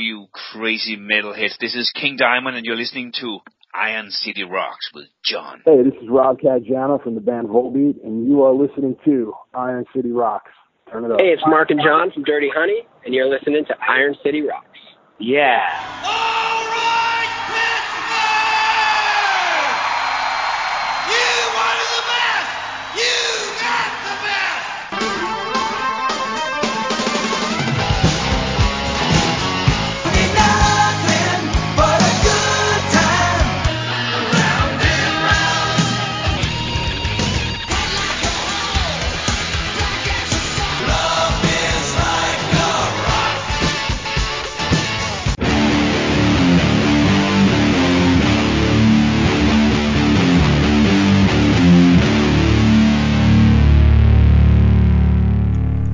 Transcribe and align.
you 0.00 0.26
crazy 0.52 0.96
metalheads. 0.96 1.58
This 1.58 1.74
is 1.74 1.92
King 1.94 2.16
Diamond, 2.16 2.56
and 2.56 2.66
you're 2.66 2.76
listening 2.76 3.12
to 3.20 3.38
Iron 3.74 4.10
City 4.10 4.42
Rocks 4.44 4.90
with 4.94 5.06
John. 5.24 5.62
Hey, 5.64 5.82
this 5.82 5.94
is 6.02 6.08
Rob 6.08 6.38
Caggiano 6.40 7.02
from 7.02 7.14
the 7.14 7.20
band 7.20 7.48
Volbeat, 7.48 8.04
and 8.04 8.26
you 8.26 8.42
are 8.42 8.52
listening 8.52 8.96
to 9.04 9.32
Iron 9.54 9.84
City 9.94 10.10
Rocks. 10.10 10.50
Turn 10.90 11.04
it 11.04 11.12
up. 11.12 11.20
Hey, 11.20 11.28
it's 11.28 11.42
Mark 11.46 11.70
and 11.70 11.80
John 11.80 12.10
from 12.10 12.24
Dirty 12.24 12.50
Honey, 12.52 12.86
and 13.04 13.14
you're 13.14 13.28
listening 13.28 13.64
to 13.66 13.74
Iron 13.88 14.16
City 14.24 14.42
Rocks. 14.42 14.66
Yeah. 15.20 15.68
Oh, 16.04 16.19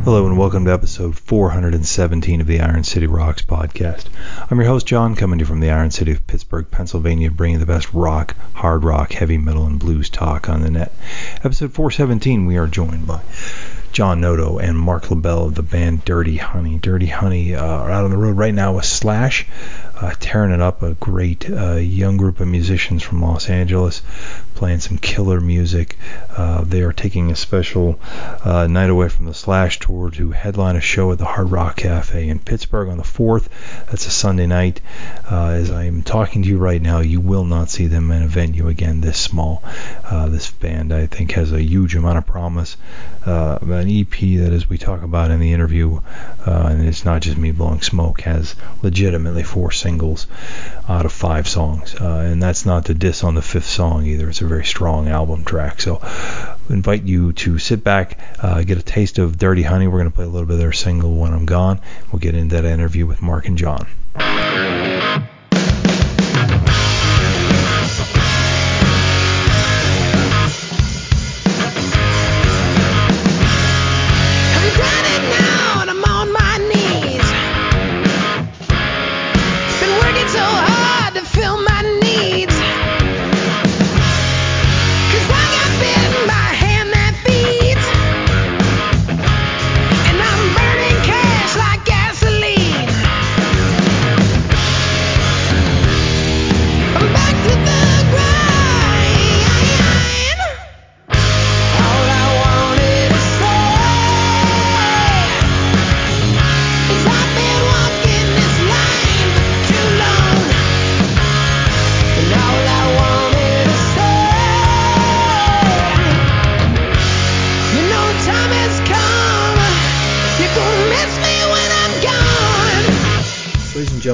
Hello 0.06 0.24
and 0.24 0.38
welcome 0.38 0.64
to 0.66 0.72
episode 0.72 1.18
417 1.18 2.40
of 2.40 2.46
the 2.46 2.60
Iron 2.60 2.84
City 2.84 3.08
Rocks 3.08 3.42
podcast. 3.42 4.04
I'm 4.48 4.56
your 4.56 4.68
host 4.68 4.86
John, 4.86 5.16
coming 5.16 5.40
to 5.40 5.42
you 5.42 5.46
from 5.46 5.58
the 5.58 5.70
Iron 5.70 5.90
City 5.90 6.12
of 6.12 6.24
Pittsburgh, 6.28 6.70
Pennsylvania, 6.70 7.28
bringing 7.28 7.58
the 7.58 7.66
best 7.66 7.92
rock, 7.92 8.36
hard 8.52 8.84
rock, 8.84 9.14
heavy 9.14 9.36
metal, 9.36 9.66
and 9.66 9.80
blues 9.80 10.08
talk 10.08 10.48
on 10.48 10.60
the 10.60 10.70
net. 10.70 10.92
Episode 11.42 11.72
417, 11.72 12.46
we 12.46 12.56
are 12.56 12.68
joined 12.68 13.04
by 13.08 13.20
John 13.96 14.20
Notto 14.20 14.58
and 14.58 14.78
Marc 14.78 15.10
LaBelle 15.10 15.46
of 15.46 15.54
the 15.54 15.62
band 15.62 16.04
Dirty 16.04 16.36
Honey. 16.36 16.76
Dirty 16.76 17.06
Honey 17.06 17.54
uh, 17.54 17.64
are 17.64 17.90
out 17.90 18.04
on 18.04 18.10
the 18.10 18.18
road 18.18 18.36
right 18.36 18.52
now 18.52 18.74
with 18.74 18.84
Slash, 18.84 19.46
uh, 19.94 20.12
tearing 20.20 20.52
it 20.52 20.60
up. 20.60 20.82
A 20.82 20.92
great 20.92 21.48
uh, 21.50 21.76
young 21.76 22.18
group 22.18 22.38
of 22.38 22.46
musicians 22.46 23.02
from 23.02 23.22
Los 23.22 23.48
Angeles 23.48 24.02
playing 24.54 24.80
some 24.80 24.98
killer 24.98 25.40
music. 25.40 25.96
Uh, 26.36 26.62
they 26.62 26.82
are 26.82 26.92
taking 26.92 27.30
a 27.30 27.36
special 27.36 27.98
uh, 28.44 28.66
night 28.66 28.90
away 28.90 29.08
from 29.08 29.24
the 29.24 29.32
Slash 29.32 29.78
tour 29.78 30.10
to 30.10 30.30
headline 30.30 30.76
a 30.76 30.80
show 30.82 31.10
at 31.12 31.16
the 31.16 31.24
Hard 31.24 31.50
Rock 31.50 31.76
Cafe 31.76 32.28
in 32.28 32.38
Pittsburgh 32.38 32.90
on 32.90 32.98
the 32.98 33.02
4th. 33.02 33.48
That's 33.86 34.06
a 34.06 34.10
Sunday 34.10 34.46
night. 34.46 34.82
Uh, 35.30 35.52
as 35.52 35.70
I 35.70 35.84
am 35.84 36.02
talking 36.02 36.42
to 36.42 36.48
you 36.50 36.58
right 36.58 36.82
now, 36.82 36.98
you 36.98 37.20
will 37.20 37.44
not 37.46 37.70
see 37.70 37.86
them 37.86 38.10
in 38.10 38.22
a 38.22 38.28
venue 38.28 38.68
again 38.68 39.00
this 39.00 39.18
small. 39.18 39.62
This 40.26 40.50
band, 40.50 40.92
I 40.92 41.06
think, 41.06 41.32
has 41.32 41.52
a 41.52 41.62
huge 41.62 41.94
amount 41.94 42.18
of 42.18 42.26
promise. 42.26 42.76
Uh, 43.24 43.58
an 43.86 44.00
EP 44.00 44.40
that, 44.40 44.52
as 44.52 44.68
we 44.68 44.78
talk 44.78 45.02
about 45.02 45.30
in 45.30 45.40
the 45.40 45.52
interview, 45.52 46.00
uh, 46.46 46.68
and 46.70 46.86
it's 46.86 47.04
not 47.04 47.22
just 47.22 47.36
me 47.36 47.52
blowing 47.52 47.80
smoke, 47.80 48.22
has 48.22 48.54
legitimately 48.82 49.42
four 49.42 49.70
singles 49.70 50.26
out 50.88 51.06
of 51.06 51.12
five 51.12 51.48
songs. 51.48 51.94
and 51.94 52.42
that's 52.42 52.66
not 52.66 52.86
to 52.86 52.94
diss 52.94 53.22
on 53.24 53.34
the 53.34 53.42
fifth 53.42 53.66
song 53.66 54.04
either. 54.06 54.28
It's 54.28 54.40
a 54.40 54.46
very 54.46 54.64
strong 54.64 55.08
album 55.08 55.44
track. 55.44 55.80
So 55.80 56.00
invite 56.68 57.04
you 57.04 57.32
to 57.34 57.58
sit 57.58 57.84
back, 57.84 58.18
uh, 58.40 58.62
get 58.62 58.78
a 58.78 58.82
taste 58.82 59.18
of 59.18 59.38
Dirty 59.38 59.62
Honey. 59.62 59.86
We're 59.86 60.00
going 60.00 60.10
to 60.10 60.16
play 60.16 60.24
a 60.24 60.28
little 60.28 60.46
bit 60.46 60.54
of 60.54 60.60
their 60.60 60.72
single 60.72 61.14
When 61.16 61.32
I'm 61.32 61.46
Gone. 61.46 61.80
We'll 62.10 62.20
get 62.20 62.34
into 62.34 62.56
that 62.56 62.64
interview 62.64 63.06
with 63.06 63.22
Mark 63.22 63.46
and 63.46 63.56
John. 63.56 63.86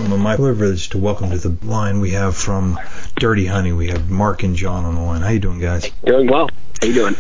My 0.01 0.37
privilege 0.37 0.89
to 0.89 0.97
welcome 0.97 1.29
to 1.29 1.37
the 1.37 1.67
line 1.67 2.01
we 2.01 2.13
have 2.13 2.35
from 2.35 2.81
Dirty 3.17 3.45
Honey. 3.45 3.73
We 3.73 3.89
have 3.89 4.09
Mark 4.09 4.43
and 4.43 4.57
John 4.57 4.87
on 4.87 4.95
the 4.95 5.03
line. 5.03 5.21
How 5.21 5.29
you 5.29 5.39
doing, 5.39 5.61
guys? 5.61 5.91
Doing 6.03 6.29
well. 6.29 6.49
How 6.81 6.87
you 6.87 6.95
doing? 6.95 7.17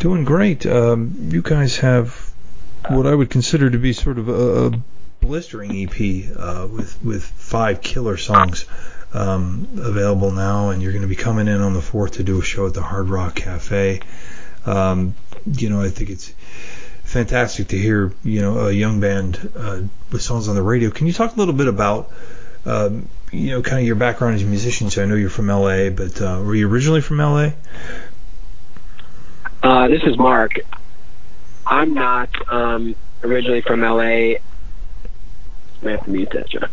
Doing 0.00 0.24
great. 0.24 0.66
Um, 0.66 1.28
you 1.30 1.40
guys 1.40 1.76
have 1.78 2.32
what 2.88 3.06
I 3.06 3.14
would 3.14 3.30
consider 3.30 3.70
to 3.70 3.78
be 3.78 3.92
sort 3.92 4.18
of 4.18 4.28
a, 4.28 4.66
a 4.66 4.70
blistering 5.20 5.70
EP 5.70 6.36
uh, 6.36 6.66
with 6.68 7.00
with 7.04 7.22
five 7.22 7.80
killer 7.80 8.16
songs 8.16 8.66
um, 9.14 9.68
available 9.78 10.32
now, 10.32 10.70
and 10.70 10.82
you're 10.82 10.92
going 10.92 11.02
to 11.02 11.08
be 11.08 11.14
coming 11.14 11.46
in 11.46 11.60
on 11.60 11.74
the 11.74 11.82
fourth 11.82 12.14
to 12.14 12.24
do 12.24 12.40
a 12.40 12.42
show 12.42 12.66
at 12.66 12.74
the 12.74 12.82
Hard 12.82 13.08
Rock 13.08 13.36
Cafe. 13.36 14.00
Um, 14.64 15.14
you 15.46 15.70
know, 15.70 15.80
I 15.80 15.90
think 15.90 16.10
it's 16.10 16.32
fantastic 17.06 17.68
to 17.68 17.78
hear 17.78 18.12
you 18.22 18.42
know 18.42 18.68
a 18.68 18.72
young 18.72 19.00
band 19.00 19.50
uh, 19.56 19.80
with 20.12 20.22
songs 20.22 20.48
on 20.48 20.54
the 20.54 20.62
radio. 20.62 20.90
Can 20.90 21.06
you 21.06 21.12
talk 21.12 21.34
a 21.34 21.38
little 21.38 21.54
bit 21.54 21.68
about 21.68 22.12
um, 22.66 23.08
you 23.32 23.50
know, 23.50 23.62
kind 23.62 23.80
of 23.80 23.86
your 23.86 23.96
background 23.96 24.34
as 24.34 24.42
a 24.42 24.46
musician. 24.46 24.90
So 24.90 25.02
I 25.02 25.06
know 25.06 25.14
you're 25.14 25.30
from 25.30 25.46
LA, 25.46 25.90
but 25.90 26.20
uh, 26.20 26.42
were 26.44 26.54
you 26.54 26.68
originally 26.68 27.00
from 27.00 27.18
LA? 27.18 27.50
Uh, 29.62 29.88
this 29.88 30.02
is 30.04 30.16
Mark. 30.16 30.58
I'm 31.66 31.94
not 31.94 32.28
um, 32.52 32.94
originally 33.22 33.62
from 33.62 33.80
LA. 33.80 34.00
I 34.02 34.40
have 35.82 36.04
to 36.04 36.10
mute 36.10 36.30
that, 36.30 36.48
John. 36.48 36.68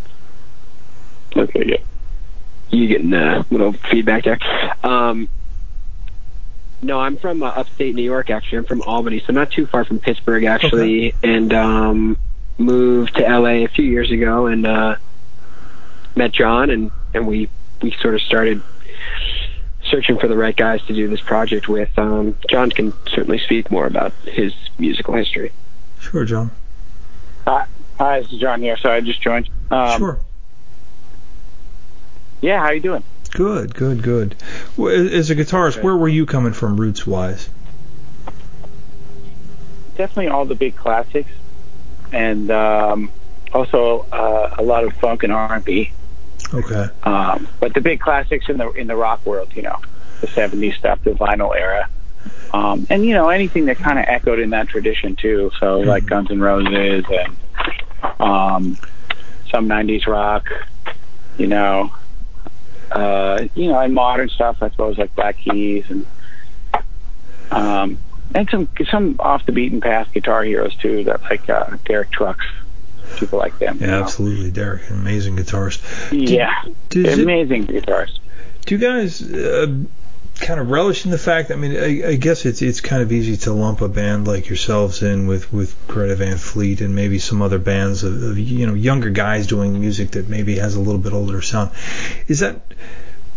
Okay, 1.35 1.63
yeah. 1.65 1.77
You 2.69 2.87
getting 2.87 3.13
a 3.13 3.45
little 3.49 3.73
feedback 3.73 4.23
there? 4.23 4.39
Um, 4.83 5.29
no, 6.83 6.99
I'm 6.99 7.17
from 7.17 7.43
uh, 7.43 7.47
upstate 7.47 7.95
New 7.95 8.03
York. 8.03 8.29
Actually, 8.29 8.59
I'm 8.59 8.65
from 8.65 8.81
Albany, 8.83 9.21
so 9.25 9.33
not 9.33 9.51
too 9.51 9.65
far 9.65 9.85
from 9.85 9.99
Pittsburgh, 9.99 10.43
actually, 10.43 11.13
okay. 11.13 11.35
and 11.35 11.53
um, 11.53 12.17
moved 12.57 13.15
to 13.15 13.23
LA 13.23 13.63
a 13.63 13.67
few 13.67 13.85
years 13.85 14.11
ago, 14.11 14.47
and 14.47 14.65
uh, 14.65 14.95
met 16.15 16.31
John, 16.31 16.69
and 16.69 16.91
and 17.13 17.27
we 17.27 17.49
we 17.81 17.91
sort 18.01 18.15
of 18.15 18.21
started 18.21 18.61
searching 19.85 20.17
for 20.17 20.27
the 20.27 20.37
right 20.37 20.55
guys 20.55 20.81
to 20.83 20.93
do 20.93 21.07
this 21.07 21.21
project 21.21 21.67
with. 21.67 21.89
Um, 21.97 22.35
John 22.49 22.69
can 22.69 22.93
certainly 23.07 23.39
speak 23.39 23.69
more 23.71 23.85
about 23.85 24.13
his 24.25 24.53
musical 24.77 25.15
history. 25.15 25.51
Sure, 25.99 26.25
John. 26.25 26.51
Hi, 27.45 27.65
hi, 27.97 28.21
this 28.21 28.31
is 28.31 28.39
John 28.39 28.61
here. 28.61 28.77
So 28.77 28.89
I 28.89 29.01
just 29.01 29.21
joined. 29.21 29.49
Um, 29.71 29.99
sure. 29.99 30.19
Yeah, 32.41 32.59
how 32.59 32.71
you 32.71 32.81
doing? 32.81 33.03
Good, 33.33 33.73
good, 33.73 34.03
good. 34.03 34.35
As 34.77 35.31
a 35.31 35.35
guitarist, 35.35 35.81
where 35.81 35.97
were 35.97 36.07
you 36.07 36.27
coming 36.27 36.53
from, 36.53 36.79
roots 36.79 37.07
wise? 37.07 37.49
Definitely 39.95 40.27
all 40.27 40.45
the 40.45 40.55
big 40.55 40.75
classics, 40.75 41.31
and 42.11 42.51
um, 42.51 43.11
also 43.51 44.05
uh, 44.11 44.55
a 44.57 44.61
lot 44.61 44.83
of 44.83 44.93
funk 44.97 45.23
and 45.23 45.33
R&B. 45.33 45.91
Okay. 46.53 46.87
Um, 47.03 47.47
but 47.59 47.73
the 47.73 47.81
big 47.81 47.99
classics 47.99 48.49
in 48.49 48.57
the 48.57 48.69
in 48.71 48.85
the 48.85 48.95
rock 48.95 49.25
world, 49.25 49.51
you 49.55 49.63
know, 49.63 49.79
the 50.21 50.27
'70s 50.27 50.75
stuff, 50.75 51.03
the 51.03 51.11
vinyl 51.11 51.55
era, 51.55 51.89
um, 52.53 52.85
and 52.91 53.03
you 53.03 53.13
know 53.13 53.29
anything 53.29 53.65
that 53.65 53.77
kind 53.77 53.97
of 53.97 54.05
echoed 54.07 54.39
in 54.39 54.51
that 54.51 54.67
tradition 54.67 55.15
too. 55.15 55.51
So 55.59 55.79
mm-hmm. 55.79 55.89
like 55.89 56.05
Guns 56.05 56.29
N' 56.29 56.39
Roses 56.39 57.05
and 57.09 57.35
um, 58.19 58.77
some 59.49 59.67
'90s 59.67 60.05
rock, 60.05 60.47
you 61.37 61.47
know, 61.47 61.91
uh, 62.93 63.47
you 63.55 63.67
know, 63.67 63.79
and 63.79 63.93
modern 63.93 64.29
stuff. 64.29 64.57
I 64.61 64.69
suppose 64.69 64.97
like 64.97 65.13
Black 65.15 65.37
Keys 65.37 65.85
and 65.89 66.05
um, 67.51 67.97
and 68.33 68.49
some 68.49 68.69
some 68.89 69.15
off 69.19 69.45
the 69.45 69.51
beaten 69.51 69.81
path 69.81 70.11
guitar 70.13 70.43
heroes 70.43 70.75
too, 70.75 71.03
that 71.05 71.21
like 71.23 71.49
uh, 71.49 71.77
Derek 71.85 72.11
Trucks. 72.11 72.45
people 73.17 73.39
like 73.39 73.57
them. 73.59 73.77
Yeah, 73.79 74.01
absolutely, 74.01 74.51
Derek, 74.51 74.89
amazing 74.89 75.35
guitarist. 75.35 75.81
Yeah, 76.11 76.53
amazing 76.95 77.63
it, 77.69 77.85
guitarist. 77.85 78.19
Do 78.65 78.75
you 78.75 78.81
guys 78.81 79.21
uh, 79.21 79.75
kind 80.39 80.59
of 80.59 80.69
relish 80.69 81.05
in 81.05 81.11
the 81.11 81.17
fact? 81.17 81.51
I 81.51 81.55
mean, 81.55 81.75
I, 81.77 82.09
I, 82.09 82.15
guess 82.15 82.45
it's 82.45 82.61
it's 82.61 82.81
kind 82.81 83.01
of 83.01 83.11
easy 83.11 83.37
to 83.37 83.53
lump 83.53 83.81
a 83.81 83.87
band 83.87 84.27
like 84.27 84.49
yourselves 84.49 85.01
in 85.03 85.27
with 85.27 85.51
with 85.53 85.75
Greta 85.87 86.15
Van 86.15 86.37
Fleet 86.37 86.81
and 86.81 86.95
maybe 86.95 87.19
some 87.19 87.41
other 87.41 87.59
bands 87.59 88.03
of, 88.03 88.21
of 88.21 88.37
you 88.37 88.67
know 88.67 88.73
younger 88.73 89.09
guys 89.09 89.47
doing 89.47 89.79
music 89.79 90.11
that 90.11 90.29
maybe 90.29 90.57
has 90.57 90.75
a 90.75 90.79
little 90.79 91.01
bit 91.01 91.13
older 91.13 91.41
sound. 91.41 91.71
Is 92.27 92.39
that 92.39 92.61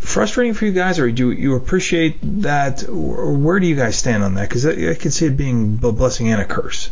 frustrating 0.01 0.55
for 0.55 0.67
you 0.67 0.73
guys, 0.73 0.99
or 0.99 1.11
do 1.11 1.31
you 1.31 1.57
appreciate 1.57 2.19
that, 2.43 2.89
or 2.89 3.33
where 3.35 3.61
do 3.61 3.67
you 3.67 3.77
guys 3.77 3.97
stand 3.97 4.23
on 4.23 4.35
that? 4.35 4.49
Because 4.49 4.67
I, 4.67 4.91
I 4.91 4.95
can 4.95 5.11
see 5.11 5.27
it 5.27 5.37
being 5.37 5.79
a 5.83 5.93
blessing 5.93 6.29
and 6.29 6.41
a 6.41 6.45
curse. 6.45 6.91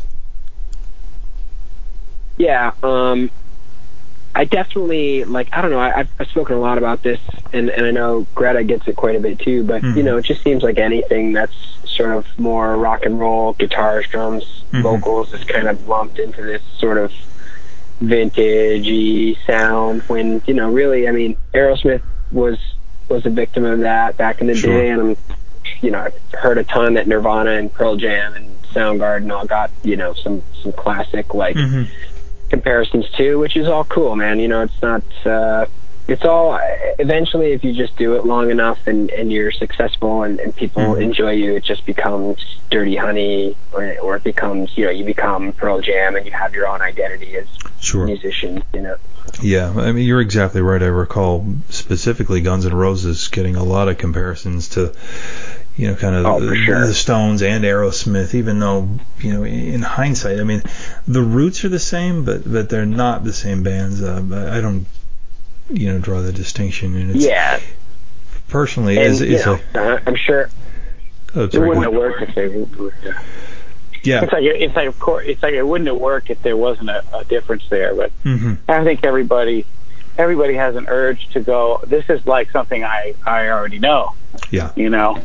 Yeah, 2.36 2.72
um, 2.82 3.30
I 4.34 4.44
definitely 4.44 5.24
like. 5.24 5.48
I 5.52 5.62
don't 5.62 5.70
know. 5.70 5.78
I, 5.78 6.06
I've 6.18 6.28
spoken 6.28 6.56
a 6.56 6.60
lot 6.60 6.76
about 6.76 7.02
this, 7.02 7.20
and 7.52 7.70
and 7.70 7.86
I 7.86 7.92
know 7.92 8.26
Greta 8.34 8.64
gets 8.64 8.88
it 8.88 8.96
quite 8.96 9.14
a 9.14 9.20
bit 9.20 9.38
too. 9.38 9.62
But 9.62 9.82
mm-hmm. 9.82 9.96
you 9.96 10.02
know, 10.02 10.16
it 10.16 10.24
just 10.24 10.42
seems 10.42 10.62
like 10.62 10.78
anything 10.78 11.32
that's 11.32 11.54
sort 11.86 12.16
of 12.16 12.26
more 12.38 12.76
rock 12.76 13.04
and 13.04 13.20
roll, 13.20 13.52
guitars, 13.52 14.08
drums, 14.08 14.64
mm-hmm. 14.72 14.82
vocals 14.82 15.32
is 15.32 15.44
kind 15.44 15.68
of 15.68 15.86
lumped 15.86 16.18
into 16.18 16.42
this 16.42 16.62
sort 16.78 16.98
of 16.98 17.12
vintagey 18.02 19.38
sound. 19.46 20.02
When 20.02 20.42
you 20.46 20.54
know, 20.54 20.70
really, 20.70 21.08
I 21.08 21.12
mean, 21.12 21.36
Aerosmith 21.54 22.02
was 22.32 22.58
was 23.08 23.24
a 23.26 23.30
victim 23.30 23.64
of 23.64 23.80
that 23.80 24.16
back 24.16 24.40
in 24.40 24.48
the 24.48 24.54
sure. 24.56 24.70
day, 24.70 24.90
and 24.90 25.00
I'm, 25.00 25.16
you 25.80 25.92
know, 25.92 26.00
I've 26.00 26.40
heard 26.40 26.58
a 26.58 26.64
ton 26.64 26.94
that 26.94 27.06
Nirvana 27.06 27.52
and 27.52 27.72
Pearl 27.72 27.96
Jam 27.96 28.34
and 28.34 28.60
Soundgarden 28.62 29.32
all 29.32 29.46
got, 29.46 29.70
you 29.84 29.96
know, 29.96 30.12
some 30.14 30.42
some 30.60 30.72
classic 30.72 31.34
like 31.34 31.54
mm-hmm. 31.54 31.84
Comparisons 32.54 33.08
too, 33.10 33.38
which 33.38 33.56
is 33.56 33.66
all 33.66 33.84
cool, 33.84 34.14
man. 34.16 34.38
You 34.38 34.48
know, 34.48 34.62
it's 34.62 34.82
not. 34.82 35.02
uh 35.26 35.66
it's 36.06 36.22
all 36.22 36.58
eventually 36.98 37.52
if 37.52 37.64
you 37.64 37.72
just 37.72 37.96
do 37.96 38.14
it 38.16 38.26
long 38.26 38.50
enough 38.50 38.78
and, 38.86 39.10
and 39.10 39.32
you're 39.32 39.50
successful 39.50 40.22
and, 40.22 40.38
and 40.38 40.54
people 40.54 40.82
mm-hmm. 40.82 41.00
enjoy 41.00 41.30
you 41.30 41.54
it 41.56 41.64
just 41.64 41.86
becomes 41.86 42.36
dirty 42.70 42.94
honey 42.94 43.56
or, 43.72 43.98
or 44.00 44.16
it 44.16 44.22
becomes 44.22 44.76
you 44.76 44.84
know 44.84 44.90
you 44.90 45.02
become 45.02 45.50
pearl 45.54 45.80
jam 45.80 46.14
and 46.14 46.26
you 46.26 46.32
have 46.32 46.52
your 46.52 46.68
own 46.68 46.82
identity 46.82 47.34
as 47.38 47.46
sure. 47.80 48.04
musicians 48.04 48.62
you 48.74 48.82
know 48.82 48.96
yeah, 49.42 49.72
I 49.76 49.92
mean 49.92 50.06
you're 50.06 50.20
exactly 50.20 50.60
right. 50.60 50.82
I 50.82 50.86
recall 50.86 51.46
specifically 51.68 52.40
Guns 52.40 52.66
N' 52.66 52.74
Roses 52.74 53.28
getting 53.28 53.56
a 53.56 53.64
lot 53.64 53.88
of 53.88 53.98
comparisons 53.98 54.68
to, 54.70 54.94
you 55.76 55.88
know, 55.88 55.96
kind 55.96 56.14
of 56.14 56.26
oh, 56.26 56.40
the, 56.40 56.54
sure. 56.56 56.86
the 56.86 56.94
Stones 56.94 57.42
and 57.42 57.64
Aerosmith. 57.64 58.34
Even 58.34 58.60
though 58.60 58.88
you 59.18 59.32
know, 59.32 59.44
in 59.44 59.82
hindsight, 59.82 60.38
I 60.38 60.44
mean, 60.44 60.62
the 61.08 61.22
roots 61.22 61.64
are 61.64 61.68
the 61.68 61.78
same, 61.78 62.24
but 62.24 62.50
but 62.50 62.68
they're 62.68 62.86
not 62.86 63.24
the 63.24 63.32
same 63.32 63.62
bands. 63.62 64.02
Uh, 64.02 64.50
I 64.52 64.60
don't, 64.60 64.86
you 65.70 65.92
know, 65.92 65.98
draw 65.98 66.20
the 66.20 66.32
distinction. 66.32 66.96
And 66.96 67.10
it's, 67.10 67.24
yeah. 67.24 67.60
Personally, 68.48 68.98
and, 68.98 69.06
is, 69.06 69.20
is 69.20 69.44
know, 69.46 69.58
a, 69.74 70.02
I'm 70.06 70.16
sure. 70.16 70.48
Oh, 71.34 71.44
it 71.44 71.54
wouldn't 71.54 71.82
have 71.82 71.94
worked 71.94 72.22
if 72.22 72.34
they. 72.34 73.08
Yeah. 73.08 73.22
Yeah. 74.04 74.22
It's 74.22 74.32
like 74.32 74.44
it's 74.44 74.76
like 74.76 74.88
of 74.88 74.98
course 74.98 75.24
it's 75.26 75.42
like 75.42 75.54
it 75.54 75.62
wouldn't 75.62 75.88
have 75.88 75.96
worked 75.96 76.30
if 76.30 76.42
there 76.42 76.56
wasn't 76.56 76.90
a, 76.90 77.02
a 77.16 77.24
difference 77.24 77.66
there. 77.68 77.94
But 77.94 78.12
mm-hmm. 78.22 78.70
I 78.70 78.84
think 78.84 79.02
everybody 79.04 79.66
everybody 80.18 80.54
has 80.54 80.76
an 80.76 80.86
urge 80.88 81.28
to 81.30 81.40
go. 81.40 81.80
This 81.86 82.08
is 82.10 82.26
like 82.26 82.50
something 82.50 82.84
I 82.84 83.14
I 83.26 83.48
already 83.48 83.78
know. 83.78 84.12
Yeah. 84.50 84.72
You 84.76 84.90
know, 84.90 85.20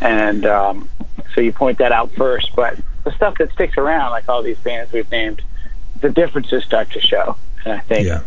and 0.00 0.46
um, 0.46 0.88
so 1.34 1.40
you 1.40 1.52
point 1.52 1.78
that 1.78 1.92
out 1.92 2.12
first. 2.12 2.54
But 2.54 2.78
the 3.04 3.12
stuff 3.12 3.38
that 3.38 3.52
sticks 3.52 3.76
around, 3.76 4.10
like 4.10 4.28
all 4.28 4.42
these 4.42 4.58
bands 4.58 4.92
we've 4.92 5.10
named, 5.10 5.42
the 6.00 6.10
differences 6.10 6.64
start 6.64 6.90
to 6.92 7.00
show. 7.00 7.36
And 7.64 7.74
I 7.74 7.80
think 7.80 8.06
yeah. 8.06 8.22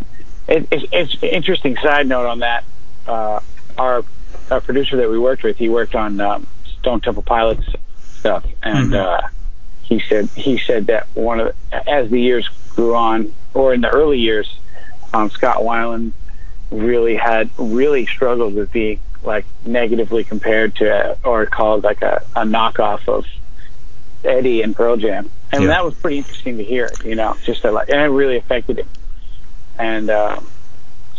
it, 0.47 0.67
it's, 0.71 0.85
it's 0.91 1.23
interesting 1.23 1.77
side 1.77 2.07
note 2.07 2.27
on 2.27 2.39
that. 2.39 2.63
Uh, 3.07 3.39
our 3.77 4.03
our 4.49 4.61
producer 4.61 4.97
that 4.97 5.09
we 5.09 5.17
worked 5.17 5.43
with, 5.43 5.57
he 5.57 5.69
worked 5.69 5.95
on 5.95 6.19
um, 6.19 6.47
Stone 6.79 7.01
Temple 7.01 7.23
Pilots 7.23 7.65
stuff, 8.19 8.45
and 8.61 8.91
mm-hmm. 8.91 9.25
uh, 9.25 9.27
he 9.81 9.99
said 9.99 10.29
he 10.35 10.57
said 10.57 10.87
that 10.87 11.07
one 11.13 11.39
of 11.39 11.55
the, 11.71 11.89
as 11.89 12.09
the 12.09 12.19
years 12.19 12.49
grew 12.69 12.95
on, 12.95 13.33
or 13.53 13.73
in 13.73 13.81
the 13.81 13.89
early 13.89 14.19
years, 14.19 14.59
um, 15.13 15.29
Scott 15.29 15.57
Weiland 15.57 16.11
really 16.69 17.15
had 17.15 17.49
really 17.57 18.05
struggled 18.05 18.53
with 18.53 18.71
being 18.71 18.99
like 19.23 19.45
negatively 19.65 20.23
compared 20.23 20.75
to 20.77 21.17
or 21.23 21.45
called 21.45 21.83
like 21.83 22.01
a, 22.01 22.23
a 22.35 22.41
knockoff 22.41 23.07
of 23.07 23.25
Eddie 24.23 24.61
and 24.61 24.75
Pearl 24.75 24.97
Jam, 24.97 25.29
and 25.51 25.63
yeah. 25.63 25.67
that 25.69 25.85
was 25.85 25.95
pretty 25.95 26.19
interesting 26.19 26.57
to 26.57 26.63
hear. 26.63 26.89
You 27.03 27.15
know, 27.15 27.35
just 27.43 27.61
to 27.63 27.71
like, 27.71 27.89
and 27.89 27.99
it 27.99 28.05
really 28.05 28.37
affected 28.37 28.79
him. 28.79 28.89
And 29.77 30.09
um, 30.09 30.47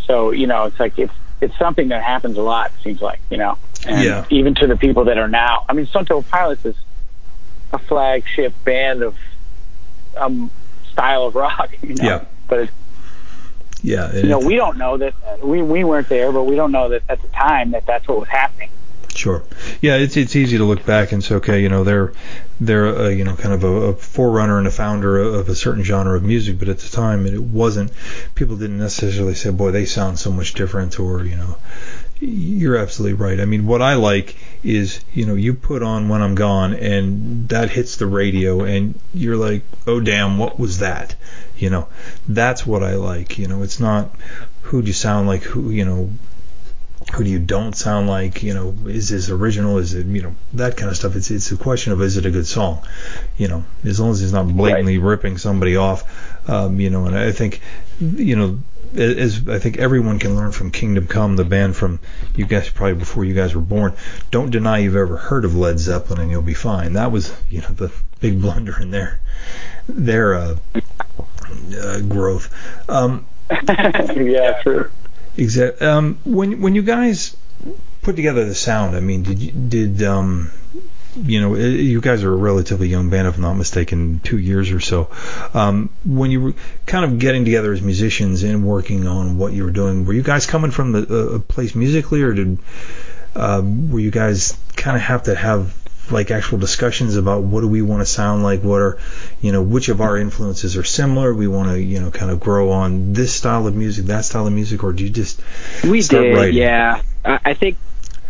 so 0.06 0.30
you 0.30 0.46
know, 0.46 0.64
it's 0.64 0.78
like 0.78 0.98
it's 0.98 1.14
it's 1.40 1.56
something 1.58 1.88
that 1.88 2.02
happens 2.02 2.38
a 2.38 2.42
lot. 2.42 2.72
It 2.78 2.82
seems 2.82 3.00
like 3.00 3.20
you 3.30 3.36
know, 3.36 3.58
and 3.86 4.04
yeah. 4.04 4.24
even 4.30 4.54
to 4.56 4.66
the 4.66 4.76
people 4.76 5.04
that 5.04 5.18
are 5.18 5.28
now. 5.28 5.64
I 5.68 5.72
mean, 5.72 5.86
Stone 5.86 6.06
Temple 6.06 6.24
Pilots 6.24 6.64
is 6.64 6.76
a 7.72 7.78
flagship 7.78 8.52
band 8.64 9.02
of 9.02 9.16
um 10.16 10.50
style 10.90 11.24
of 11.24 11.34
rock. 11.34 11.70
You 11.82 11.94
know? 11.96 12.04
Yeah. 12.04 12.24
But 12.48 12.58
it's, 12.60 12.72
yeah, 13.82 14.14
you 14.14 14.24
know, 14.24 14.38
we 14.38 14.56
don't 14.56 14.78
know 14.78 14.96
that 14.96 15.14
uh, 15.26 15.46
we 15.46 15.62
we 15.62 15.84
weren't 15.84 16.08
there, 16.08 16.30
but 16.32 16.44
we 16.44 16.56
don't 16.56 16.72
know 16.72 16.88
that 16.90 17.02
at 17.08 17.20
the 17.20 17.28
time 17.28 17.72
that 17.72 17.84
that's 17.86 18.06
what 18.06 18.20
was 18.20 18.28
happening. 18.28 18.70
Sure. 19.14 19.42
Yeah, 19.82 19.96
it's 19.96 20.16
it's 20.16 20.36
easy 20.36 20.58
to 20.58 20.64
look 20.64 20.86
back 20.86 21.12
and 21.12 21.22
say, 21.22 21.34
okay, 21.36 21.62
you 21.62 21.68
know, 21.68 21.84
they're 21.84 22.12
they're 22.60 22.86
a, 22.86 23.12
you 23.12 23.24
know 23.24 23.36
kind 23.36 23.52
of 23.52 23.64
a, 23.64 23.66
a 23.66 23.92
forerunner 23.94 24.58
and 24.58 24.66
a 24.66 24.70
founder 24.70 25.18
of 25.18 25.48
a 25.48 25.54
certain 25.54 25.82
genre 25.82 26.16
of 26.16 26.22
music, 26.22 26.58
but 26.58 26.68
at 26.68 26.78
the 26.78 26.88
time 26.88 27.26
it 27.26 27.42
wasn't. 27.42 27.92
People 28.34 28.56
didn't 28.56 28.78
necessarily 28.78 29.34
say, 29.34 29.50
boy, 29.50 29.70
they 29.70 29.84
sound 29.84 30.18
so 30.18 30.30
much 30.30 30.54
different, 30.54 30.98
or 30.98 31.24
you 31.24 31.36
know, 31.36 31.56
you're 32.22 32.76
absolutely 32.76 33.14
right. 33.14 33.40
I 33.40 33.46
mean, 33.46 33.66
what 33.66 33.82
I 33.82 33.94
like 33.94 34.36
is, 34.62 35.00
you 35.12 35.26
know, 35.26 35.34
you 35.34 35.54
put 35.54 35.82
on 35.82 36.08
When 36.08 36.22
I'm 36.22 36.36
Gone 36.36 36.72
and 36.72 37.48
that 37.48 37.70
hits 37.70 37.96
the 37.96 38.06
radio 38.06 38.62
and 38.62 38.98
you're 39.12 39.36
like, 39.36 39.62
oh 39.88 39.98
damn, 39.98 40.38
what 40.38 40.58
was 40.58 40.78
that? 40.78 41.16
You 41.56 41.70
know, 41.70 41.88
that's 42.28 42.64
what 42.64 42.84
I 42.84 42.94
like. 42.94 43.38
You 43.38 43.48
know, 43.48 43.62
it's 43.62 43.80
not 43.80 44.14
who 44.62 44.82
do 44.82 44.86
you 44.86 44.92
sound 44.92 45.26
like, 45.26 45.42
who, 45.42 45.70
you 45.70 45.84
know, 45.84 46.10
who 47.12 47.24
do 47.24 47.30
you 47.30 47.40
don't 47.40 47.74
sound 47.74 48.06
like, 48.06 48.44
you 48.44 48.54
know, 48.54 48.76
is 48.86 49.08
this 49.08 49.28
original? 49.28 49.78
Is 49.78 49.94
it, 49.94 50.06
you 50.06 50.22
know, 50.22 50.36
that 50.52 50.76
kind 50.76 50.90
of 50.90 50.96
stuff. 50.96 51.16
It's 51.16 51.32
it's 51.32 51.50
a 51.50 51.56
question 51.56 51.92
of 51.92 52.00
is 52.00 52.16
it 52.16 52.24
a 52.24 52.30
good 52.30 52.46
song, 52.46 52.86
you 53.36 53.48
know, 53.48 53.64
as 53.84 53.98
long 53.98 54.10
as 54.10 54.22
it's 54.22 54.32
not 54.32 54.46
blatantly 54.46 54.98
right. 54.98 55.10
ripping 55.10 55.38
somebody 55.38 55.74
off, 55.74 56.48
um, 56.48 56.78
you 56.78 56.90
know. 56.90 57.06
And 57.06 57.18
I 57.18 57.32
think, 57.32 57.60
you 58.00 58.36
know, 58.36 58.60
as 58.94 59.48
I 59.48 59.58
think 59.58 59.78
everyone 59.78 60.18
can 60.18 60.36
learn 60.36 60.52
from 60.52 60.70
Kingdom 60.70 61.06
Come, 61.06 61.36
the 61.36 61.44
band 61.44 61.76
from 61.76 62.00
you 62.36 62.46
guys 62.46 62.68
probably 62.70 62.94
before 62.94 63.24
you 63.24 63.34
guys 63.34 63.54
were 63.54 63.60
born. 63.60 63.94
Don't 64.30 64.50
deny 64.50 64.78
you've 64.78 64.96
ever 64.96 65.16
heard 65.16 65.44
of 65.44 65.56
Led 65.56 65.78
Zeppelin, 65.78 66.20
and 66.20 66.30
you'll 66.30 66.42
be 66.42 66.54
fine. 66.54 66.94
That 66.94 67.12
was 67.12 67.32
you 67.48 67.60
know 67.60 67.68
the 67.68 67.92
big 68.20 68.40
blunder 68.40 68.80
in 68.80 68.90
their 68.90 69.20
their 69.88 70.34
uh, 70.34 70.56
uh, 71.80 72.00
growth. 72.00 72.52
Um, 72.88 73.26
yeah, 73.50 74.60
true. 74.62 74.90
Exactly. 75.36 75.86
Um, 75.86 76.18
when 76.24 76.60
when 76.60 76.74
you 76.74 76.82
guys 76.82 77.36
put 78.02 78.16
together 78.16 78.44
the 78.44 78.54
sound, 78.54 78.96
I 78.96 79.00
mean, 79.00 79.22
did 79.22 79.38
you, 79.38 79.52
did 79.52 80.02
um, 80.02 80.50
you 81.16 81.40
know, 81.40 81.54
you 81.56 82.00
guys 82.00 82.24
are 82.24 82.32
a 82.32 82.36
relatively 82.36 82.88
young 82.88 83.10
band, 83.10 83.28
if 83.28 83.36
I'm 83.36 83.42
not 83.42 83.54
mistaken, 83.54 84.20
two 84.20 84.38
years 84.38 84.70
or 84.70 84.80
so. 84.80 85.10
Um, 85.52 85.90
when 86.04 86.30
you 86.30 86.40
were 86.40 86.54
kind 86.86 87.04
of 87.04 87.18
getting 87.18 87.44
together 87.44 87.72
as 87.72 87.82
musicians 87.82 88.42
and 88.42 88.66
working 88.66 89.06
on 89.06 89.38
what 89.38 89.52
you 89.52 89.64
were 89.64 89.70
doing, 89.70 90.06
were 90.06 90.14
you 90.14 90.22
guys 90.22 90.46
coming 90.46 90.70
from 90.70 90.92
the, 90.92 91.34
a 91.34 91.38
place 91.38 91.74
musically, 91.74 92.22
or 92.22 92.32
did 92.32 92.58
uh, 93.34 93.62
were 93.64 94.00
you 94.00 94.10
guys 94.10 94.56
kind 94.76 94.96
of 94.96 95.02
have 95.02 95.24
to 95.24 95.34
have 95.34 95.74
like 96.10 96.30
actual 96.30 96.58
discussions 96.58 97.16
about 97.16 97.42
what 97.42 97.60
do 97.60 97.68
we 97.68 97.82
want 97.82 98.00
to 98.00 98.06
sound 98.06 98.42
like? 98.42 98.62
What 98.62 98.80
are, 98.80 98.98
you 99.40 99.52
know, 99.52 99.62
which 99.62 99.88
of 99.88 100.00
our 100.00 100.16
influences 100.16 100.76
are 100.76 100.84
similar? 100.84 101.32
We 101.32 101.46
want 101.46 101.70
to, 101.70 101.80
you 101.80 102.00
know, 102.00 102.10
kind 102.10 102.30
of 102.30 102.40
grow 102.40 102.70
on 102.70 103.12
this 103.12 103.34
style 103.34 103.66
of 103.66 103.74
music, 103.74 104.06
that 104.06 104.24
style 104.24 104.46
of 104.46 104.52
music, 104.52 104.82
or 104.82 104.92
do 104.92 105.04
you 105.04 105.10
just 105.10 105.40
we 105.84 106.00
did, 106.02 106.34
writing? 106.34 106.56
yeah. 106.56 107.02
I 107.24 107.54
think 107.54 107.76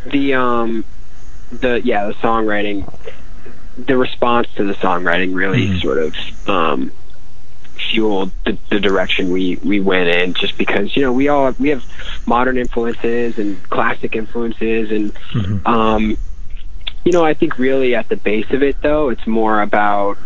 the 0.05 0.35
um 0.35 0.85
the 1.53 1.81
yeah 1.85 2.07
the 2.07 2.15
songwriting 2.15 2.91
the 3.77 3.97
response 3.97 4.49
to 4.57 4.65
the 4.65 4.75
songwriting 4.75 5.35
really 5.35 5.67
mm-hmm. 5.67 5.79
sort 5.79 5.99
of 5.99 6.49
um, 6.49 6.93
fueled 7.91 8.31
the, 8.45 8.57
the 8.71 8.81
direction 8.81 9.31
we 9.31 9.57
we 9.57 9.81
went 9.81 10.09
in 10.09 10.35
just 10.35 10.57
because 10.59 10.95
you 10.97 11.03
know 11.03 11.13
we 11.13 11.29
all 11.29 11.53
we 11.59 11.71
have 11.71 11.85
modern 12.27 12.59
influences 12.59 13.39
and 13.39 13.63
classic 13.71 14.15
influences 14.15 14.91
and 14.91 15.15
mm-hmm. 15.15 15.67
um, 15.67 16.17
you 17.05 17.13
know 17.13 17.25
I 17.25 17.35
think 17.35 17.59
really 17.59 17.95
at 17.95 18.09
the 18.09 18.17
base 18.17 18.51
of 18.51 18.63
it 18.63 18.81
though 18.83 19.09
it's 19.09 19.27
more 19.27 19.61
about 19.61 20.19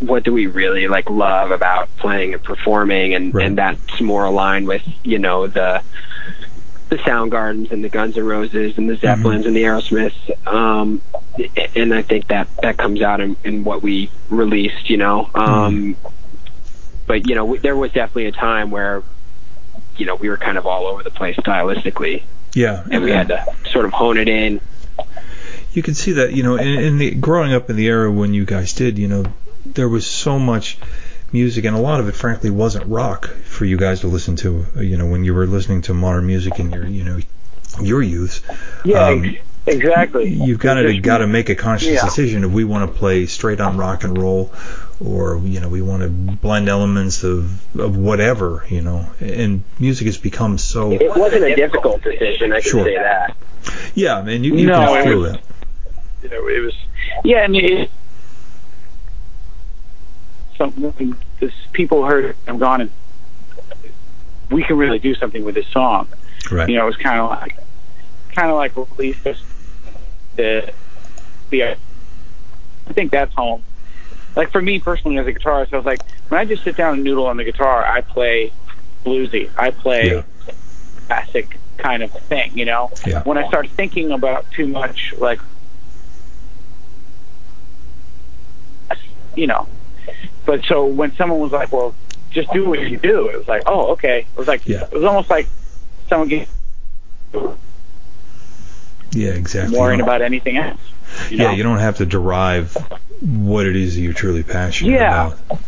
what 0.00 0.24
do 0.24 0.32
we 0.32 0.46
really 0.46 0.88
like 0.88 1.08
love 1.10 1.52
about 1.52 1.88
playing 1.96 2.34
and 2.34 2.42
performing 2.42 3.14
and 3.14 3.34
right. 3.34 3.46
and 3.46 3.58
that's 3.58 4.00
more 4.00 4.24
aligned 4.24 4.66
with 4.66 4.82
you 5.04 5.18
know 5.18 5.46
the 5.46 5.82
the 6.92 6.98
Soundgardens 6.98 7.72
and 7.72 7.82
the 7.82 7.88
Guns 7.88 8.18
N' 8.18 8.26
Roses 8.26 8.76
and 8.76 8.88
the 8.88 8.94
mm-hmm. 8.94 9.00
Zeppelins 9.00 9.46
mm-hmm. 9.46 9.48
and 9.48 9.56
the 9.56 9.62
Aerosmiths. 9.62 10.46
Um, 10.46 11.00
and 11.74 11.94
I 11.94 12.02
think 12.02 12.28
that 12.28 12.48
that 12.62 12.76
comes 12.76 13.00
out 13.00 13.20
in, 13.20 13.34
in 13.44 13.64
what 13.64 13.82
we 13.82 14.10
released, 14.28 14.90
you 14.90 14.98
know. 14.98 15.30
Um, 15.34 15.94
mm-hmm. 15.94 16.08
but 17.06 17.26
you 17.26 17.34
know, 17.34 17.44
w- 17.44 17.60
there 17.62 17.74
was 17.74 17.92
definitely 17.92 18.26
a 18.26 18.32
time 18.32 18.70
where, 18.70 19.02
you 19.96 20.04
know, 20.04 20.16
we 20.16 20.28
were 20.28 20.36
kind 20.36 20.58
of 20.58 20.66
all 20.66 20.86
over 20.86 21.02
the 21.02 21.10
place 21.10 21.36
stylistically, 21.36 22.24
Yeah, 22.52 22.84
and 22.90 23.02
we 23.02 23.10
had 23.10 23.28
to 23.28 23.42
sort 23.70 23.86
of 23.86 23.92
hone 23.92 24.18
it 24.18 24.28
in. 24.28 24.60
you 25.72 25.82
can 25.82 25.94
see 25.94 26.12
that 26.12 26.34
you 26.34 26.42
know 26.42 26.56
in, 26.56 26.78
in 26.78 26.98
the 26.98 27.12
growing 27.12 27.54
up 27.54 27.70
in 27.70 27.76
the 27.76 27.86
era 27.86 28.12
when 28.12 28.34
you 28.34 28.44
guys 28.44 28.74
did 28.74 28.98
you 28.98 29.08
know 29.08 29.24
there 29.64 29.88
was 29.88 30.06
so 30.06 30.38
much 30.38 30.76
music 31.32 31.64
and 31.64 31.74
a 31.76 31.78
lot 31.80 32.00
of 32.00 32.08
it 32.08 32.12
frankly 32.12 32.50
wasn't 32.50 32.84
rock 32.86 33.28
for 33.28 33.64
you 33.64 33.76
guys 33.76 34.00
to 34.00 34.06
listen 34.06 34.36
to 34.36 34.66
uh, 34.76 34.80
you 34.80 34.96
know 34.96 35.06
when 35.06 35.24
you 35.24 35.32
were 35.34 35.46
listening 35.46 35.82
to 35.82 35.94
modern 35.94 36.26
music 36.26 36.58
in 36.58 36.70
your 36.70 36.86
you 36.86 37.04
know 37.04 37.18
your 37.80 38.02
youth 38.02 38.42
Yeah, 38.84 39.08
Um, 39.08 39.36
exactly. 39.66 40.28
you've 40.28 40.58
got 40.58 40.74
to 40.74 40.98
got 41.00 41.18
to 41.18 41.26
make 41.26 41.48
a 41.48 41.54
conscious 41.54 41.88
Yeah. 41.94 42.04
decision 42.04 42.44
if 42.44 42.50
we 42.50 42.64
want 42.64 42.90
to 42.92 42.98
play 42.98 43.26
straight 43.26 43.60
on 43.60 43.76
rock 43.78 44.04
and 44.04 44.16
roll 44.18 44.52
or 45.00 45.38
you 45.44 45.58
know 45.60 45.68
we 45.68 45.80
want 45.82 46.02
to 46.02 46.08
blend 46.08 46.68
elements 46.68 47.24
of 47.24 47.62
of 47.78 47.96
whatever 47.96 48.64
you 48.68 48.82
know 48.82 49.06
and 49.20 49.62
music 49.78 50.06
has 50.06 50.18
become 50.18 50.58
so 50.58 50.92
It 50.92 51.16
wasn't 51.16 51.44
a 51.44 51.54
difficult 51.56 52.02
decision, 52.02 52.52
I 52.52 52.60
can 52.60 52.70
Sure. 52.70 52.84
say 52.84 52.96
that. 52.96 53.34
yeah 53.94 54.20
man 54.22 54.44
you, 54.44 54.54
you 54.56 54.66
No, 54.66 54.74
can 54.86 54.98
it 54.98 55.04
feel 55.04 55.18
was- 55.20 55.32
that 55.32 55.40
you 56.22 56.28
know, 56.28 56.46
it 56.48 56.60
was 56.60 56.74
yeah, 57.24 57.44
and 57.44 57.56
it, 57.56 57.90
some 60.56 60.94
this 61.40 61.52
people 61.72 62.04
heard 62.04 62.36
I'm 62.46 62.58
gone 62.58 62.82
and 62.82 62.90
we 64.50 64.62
can 64.62 64.76
really 64.76 64.98
do 64.98 65.14
something 65.14 65.44
with 65.44 65.54
this 65.54 65.66
song. 65.68 66.08
right 66.50 66.68
You 66.68 66.76
know, 66.76 66.82
it 66.84 66.86
was 66.86 66.96
kind 66.96 67.20
of 67.20 67.30
like 67.30 67.56
kind 68.34 68.50
of 68.50 68.56
like 68.56 68.76
release 68.98 69.16
this 69.22 69.42
the 70.36 70.72
the 71.50 71.64
I 71.64 71.76
think 72.92 73.10
that's 73.12 73.34
home. 73.34 73.62
Like 74.36 74.50
for 74.50 74.62
me 74.62 74.78
personally 74.78 75.18
as 75.18 75.26
a 75.26 75.32
guitarist, 75.32 75.72
I 75.72 75.76
was 75.76 75.86
like 75.86 76.00
when 76.28 76.40
I 76.40 76.44
just 76.44 76.64
sit 76.64 76.76
down 76.76 76.94
and 76.94 77.04
noodle 77.04 77.26
on 77.26 77.36
the 77.36 77.44
guitar, 77.44 77.84
I 77.84 78.00
play 78.00 78.52
bluesy. 79.04 79.50
I 79.56 79.70
play 79.70 80.16
Yeah. 80.16 80.22
classic 81.08 81.58
kind 81.78 82.02
of 82.02 82.10
thing, 82.12 82.56
you 82.56 82.64
know. 82.64 82.90
Yeah. 83.06 83.22
When 83.24 83.36
I 83.38 83.46
start 83.48 83.68
thinking 83.70 84.12
about 84.12 84.50
too 84.52 84.66
much 84.66 85.14
like 85.18 85.40
you 89.34 89.46
know. 89.46 89.66
But 90.44 90.64
so 90.64 90.86
when 90.86 91.14
someone 91.16 91.38
was 91.40 91.52
like, 91.52 91.72
"Well, 91.72 91.94
just 92.30 92.52
do 92.52 92.68
what 92.68 92.80
you 92.80 92.96
do," 92.96 93.28
it 93.28 93.38
was 93.38 93.48
like, 93.48 93.62
"Oh, 93.66 93.92
okay." 93.92 94.20
It 94.20 94.38
was 94.38 94.48
like 94.48 94.66
Yeah. 94.66 94.82
it 94.84 94.92
was 94.92 95.04
almost 95.04 95.30
like 95.30 95.46
someone 96.08 96.28
getting 96.28 96.46
yeah 99.12 99.30
exactly 99.30 99.78
worrying 99.78 100.00
about 100.00 100.22
anything 100.22 100.56
else. 100.56 100.80
You 101.30 101.38
know? 101.38 101.44
yeah, 101.44 101.52
you 101.52 101.62
don't 101.62 101.78
have 101.78 101.98
to 101.98 102.06
derive 102.06 102.74
what 103.20 103.66
it 103.66 103.76
is 103.76 103.94
that 103.94 104.00
you're 104.00 104.12
truly 104.14 104.42
passionate 104.42 104.92
Yeah. 104.92 105.32
about. 105.48 105.60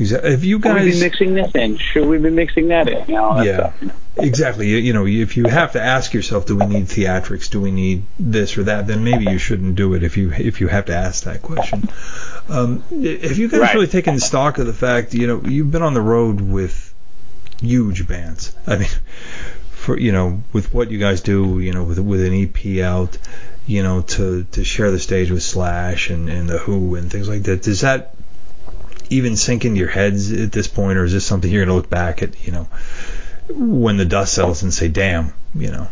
Exactly. 0.00 0.32
If 0.32 0.44
you 0.44 0.60
Should 0.62 0.74
we 0.74 0.92
be 0.92 1.00
mixing 1.00 1.34
this 1.34 1.52
in? 1.54 1.76
Should 1.78 2.06
we 2.06 2.18
be 2.18 2.30
mixing 2.30 2.68
that 2.68 2.88
in? 2.88 2.98
That 2.98 3.08
Yeah. 3.08 3.56
stuff, 3.56 3.74
you 3.80 3.86
know. 3.88 3.94
exactly, 4.16 4.68
you, 4.68 4.76
you 4.76 4.92
know, 4.92 5.06
if 5.06 5.36
you 5.36 5.46
have 5.46 5.72
to 5.72 5.82
ask 5.82 6.14
yourself, 6.14 6.46
do 6.46 6.56
we 6.56 6.66
need 6.66 6.86
theatrics? 6.86 7.50
Do 7.50 7.60
we 7.60 7.70
need 7.72 8.04
this 8.18 8.56
or 8.58 8.64
that? 8.64 8.86
Then 8.86 9.02
maybe 9.04 9.24
you 9.24 9.38
shouldn't 9.38 9.74
do 9.74 9.94
it 9.94 10.02
if 10.04 10.16
you 10.16 10.32
if 10.32 10.60
you 10.60 10.68
have 10.68 10.86
to 10.86 10.94
ask 10.94 11.24
that 11.24 11.42
question. 11.42 11.88
Um, 12.48 12.82
have 12.90 13.38
you 13.38 13.48
guys 13.48 13.60
Right. 13.60 13.74
really 13.74 13.86
taken 13.88 14.18
stock 14.20 14.58
of 14.58 14.66
the 14.66 14.72
fact, 14.72 15.14
you 15.14 15.26
know, 15.26 15.42
you've 15.44 15.70
been 15.72 15.82
on 15.82 15.94
the 15.94 16.00
road 16.00 16.40
with 16.40 16.94
huge 17.60 18.06
bands. 18.06 18.52
I 18.66 18.76
mean, 18.78 18.88
for 19.72 19.98
you 19.98 20.12
know, 20.12 20.42
with 20.52 20.72
what 20.72 20.90
you 20.92 20.98
guys 20.98 21.22
do, 21.22 21.58
you 21.58 21.72
know, 21.72 21.82
with 21.84 21.98
with 21.98 22.24
an 22.24 22.32
EP 22.34 22.80
out, 22.84 23.18
you 23.66 23.82
know, 23.82 24.02
to 24.02 24.44
to 24.52 24.62
share 24.64 24.90
the 24.92 24.98
stage 25.00 25.30
with 25.32 25.42
Slash 25.42 26.10
and 26.10 26.28
and 26.28 26.48
the 26.48 26.58
Who 26.58 26.94
and 26.94 27.10
things 27.10 27.28
like 27.28 27.42
that. 27.44 27.62
Does 27.62 27.80
that 27.80 28.14
even 29.10 29.36
sink 29.36 29.64
into 29.64 29.78
your 29.78 29.88
heads 29.88 30.30
at 30.32 30.52
this 30.52 30.68
point, 30.68 30.98
or 30.98 31.04
is 31.04 31.12
this 31.12 31.24
something 31.24 31.50
you're 31.50 31.64
going 31.64 31.74
to 31.74 31.80
look 31.80 31.90
back 31.90 32.22
at, 32.22 32.44
you 32.46 32.52
know, 32.52 32.68
when 33.50 33.96
the 33.96 34.04
dust 34.04 34.34
settles 34.34 34.62
and 34.62 34.72
say, 34.72 34.88
"Damn," 34.88 35.32
you 35.54 35.70
know? 35.70 35.88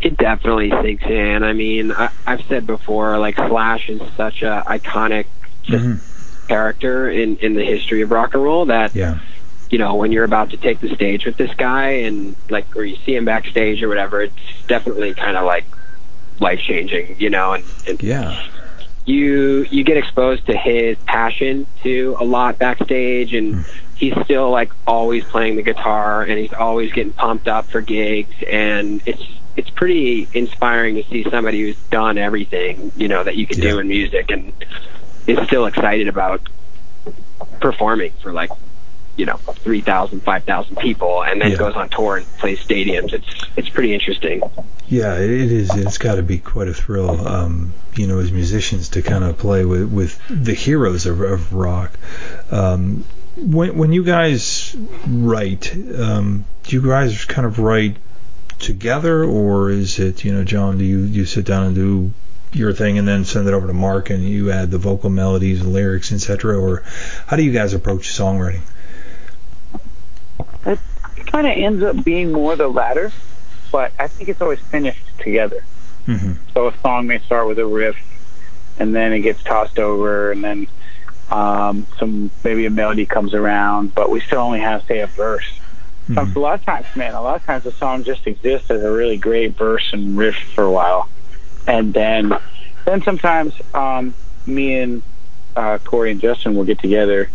It 0.00 0.16
definitely 0.16 0.70
sinks 0.82 1.04
in. 1.04 1.42
I 1.44 1.52
mean, 1.52 1.92
I, 1.92 2.10
I've 2.26 2.44
said 2.46 2.66
before, 2.66 3.18
like 3.18 3.36
Slash 3.36 3.88
is 3.88 4.00
such 4.16 4.42
a 4.42 4.62
iconic 4.66 5.26
just 5.62 5.84
Mhm. 5.84 6.48
character 6.48 7.08
in 7.08 7.36
in 7.36 7.54
the 7.54 7.64
history 7.64 8.02
of 8.02 8.10
rock 8.10 8.34
and 8.34 8.42
roll 8.42 8.66
that 8.66 8.94
Yeah. 8.96 9.18
you 9.70 9.78
know 9.78 9.94
when 9.94 10.10
you're 10.10 10.24
about 10.24 10.50
to 10.50 10.56
take 10.56 10.80
the 10.80 10.92
stage 10.94 11.24
with 11.24 11.36
this 11.36 11.54
guy 11.56 11.88
and 12.06 12.34
like 12.50 12.66
or 12.76 12.84
you 12.84 12.96
see 13.06 13.14
him 13.14 13.24
backstage 13.24 13.80
or 13.82 13.88
whatever, 13.88 14.22
it's 14.22 14.34
definitely 14.66 15.14
kind 15.14 15.36
of 15.36 15.44
like 15.44 15.64
life 16.40 16.58
changing, 16.60 17.14
you 17.20 17.30
know, 17.30 17.52
and, 17.52 17.64
and 17.86 18.02
Yeah. 18.02 18.42
You 19.04 19.66
you 19.70 19.82
get 19.84 19.96
exposed 19.96 20.46
to 20.46 20.56
his 20.56 20.96
passion 21.06 21.66
to 21.82 22.16
a 22.20 22.24
lot 22.24 22.58
backstage 22.58 23.34
and 23.34 23.56
hmm. 23.56 23.62
he's 23.96 24.14
still 24.24 24.50
like 24.50 24.72
always 24.86 25.24
playing 25.24 25.56
the 25.56 25.62
guitar 25.62 26.22
and 26.22 26.38
he's 26.38 26.52
always 26.52 26.92
getting 26.92 27.12
pumped 27.12 27.48
up 27.48 27.66
for 27.66 27.80
gigs 27.80 28.34
and 28.48 29.02
it's 29.06 29.22
it's 29.56 29.70
pretty 29.70 30.28
inspiring 30.32 30.94
to 30.94 31.04
see 31.04 31.24
somebody 31.28 31.60
who's 31.60 31.76
done 31.90 32.16
everything 32.16 32.92
you 32.96 33.08
know 33.08 33.24
that 33.24 33.36
you 33.36 33.46
can 33.46 33.60
do 33.60 33.78
in 33.78 33.88
music 33.88 34.30
and 34.30 34.52
is 35.26 35.38
still 35.46 35.66
excited 35.66 36.08
about 36.08 36.48
performing 37.60 38.12
for 38.22 38.32
like 38.32 38.50
you 39.16 39.26
know 39.26 39.36
3,000 39.36 40.20
5,000 40.20 40.76
people 40.76 41.22
and 41.22 41.40
then 41.40 41.50
Yeah. 41.50 41.56
goes 41.58 41.74
on 41.74 41.88
tour 41.90 42.16
and 42.18 42.26
plays 42.38 42.58
stadiums 42.60 43.12
it's 43.12 43.44
it's 43.56 43.68
pretty 43.68 43.92
interesting 43.94 44.40
Yeah, 44.88 45.14
it 45.14 45.30
is. 45.30 45.74
It's 45.74 45.96
got 45.96 46.16
to 46.16 46.22
be 46.22 46.36
quite 46.38 46.68
a 46.68 46.74
thrill, 46.74 47.26
um, 47.26 47.72
you 47.96 48.06
know, 48.06 48.18
as 48.18 48.30
musicians 48.30 48.90
to 48.90 49.00
kind 49.00 49.24
of 49.24 49.38
play 49.38 49.64
with, 49.64 49.90
with 49.90 50.20
the 50.28 50.52
heroes 50.52 51.06
of, 51.06 51.18
of 51.22 51.54
rock. 51.54 51.92
Um, 52.50 53.04
when 53.36 53.78
when 53.78 53.92
you 53.92 54.04
guys 54.04 54.76
write, 55.06 55.74
um, 55.98 56.44
do 56.64 56.76
you 56.76 56.82
guys 56.86 57.24
kind 57.24 57.46
of 57.46 57.58
write 57.58 57.96
together, 58.58 59.24
or 59.24 59.70
is 59.70 59.98
it, 59.98 60.24
you 60.24 60.32
know, 60.34 60.44
John, 60.44 60.76
do 60.76 60.84
you 60.84 60.98
you 61.04 61.24
sit 61.24 61.46
down 61.46 61.66
and 61.68 61.74
do 61.74 62.12
your 62.52 62.74
thing 62.74 62.98
and 62.98 63.08
then 63.08 63.24
send 63.24 63.48
it 63.48 63.54
over 63.54 63.66
to 63.68 63.72
Mark 63.72 64.10
and 64.10 64.22
you 64.22 64.50
add 64.52 64.70
the 64.70 64.78
vocal 64.78 65.08
melodies 65.08 65.62
and 65.62 65.72
lyrics, 65.72 66.12
etc., 66.12 66.58
or 66.60 66.82
how 67.26 67.36
do 67.36 67.42
you 67.42 67.52
guys 67.52 67.72
approach 67.72 68.10
songwriting? 68.10 68.60
It 70.66 70.78
kind 71.26 71.46
of 71.46 71.56
ends 71.56 71.82
up 71.82 72.04
being 72.04 72.32
more 72.32 72.56
the 72.56 72.68
latter, 72.68 73.12
but 73.70 73.92
I 73.98 74.08
think 74.08 74.28
it's 74.28 74.40
always 74.40 74.60
finished 74.60 75.06
together. 75.18 75.64
hmm 76.06 76.32
So 76.54 76.68
a 76.68 76.74
song 76.78 77.06
may 77.06 77.18
start 77.20 77.48
with 77.48 77.58
a 77.58 77.66
riff, 77.66 77.96
and 78.78 78.94
then 78.94 79.12
it 79.12 79.20
gets 79.20 79.42
tossed 79.42 79.78
over, 79.78 80.32
and 80.32 80.42
then 80.42 80.66
um, 81.30 81.86
some 81.98 82.30
maybe 82.44 82.66
a 82.66 82.70
melody 82.70 83.06
comes 83.06 83.34
around, 83.34 83.94
but 83.94 84.10
we 84.10 84.20
still 84.20 84.40
only 84.40 84.60
have 84.60 84.84
say 84.84 85.00
a 85.00 85.06
verse. 85.06 85.46
So 86.14 86.20
a 86.20 86.38
lot 86.38 86.54
of 86.54 86.64
times, 86.66 86.86
man, 86.96 87.14
a 87.14 87.22
lot 87.22 87.36
of 87.36 87.46
times 87.46 87.64
the 87.64 87.72
song 87.72 88.02
just 88.02 88.26
exists 88.26 88.70
as 88.70 88.82
a 88.82 88.90
really 88.90 89.16
great 89.16 89.56
verse 89.56 89.88
and 89.92 90.18
riff 90.18 90.36
for 90.54 90.64
a 90.64 90.70
while, 90.70 91.08
and 91.66 91.94
then 91.94 92.36
then 92.84 93.02
sometimes 93.02 93.54
um, 93.72 94.12
me 94.44 94.78
and 94.78 95.02
uh, 95.54 95.78
Corey 95.78 96.10
and 96.10 96.20
Justin 96.20 96.54
will 96.54 96.64
get 96.64 96.80
together 96.80 97.30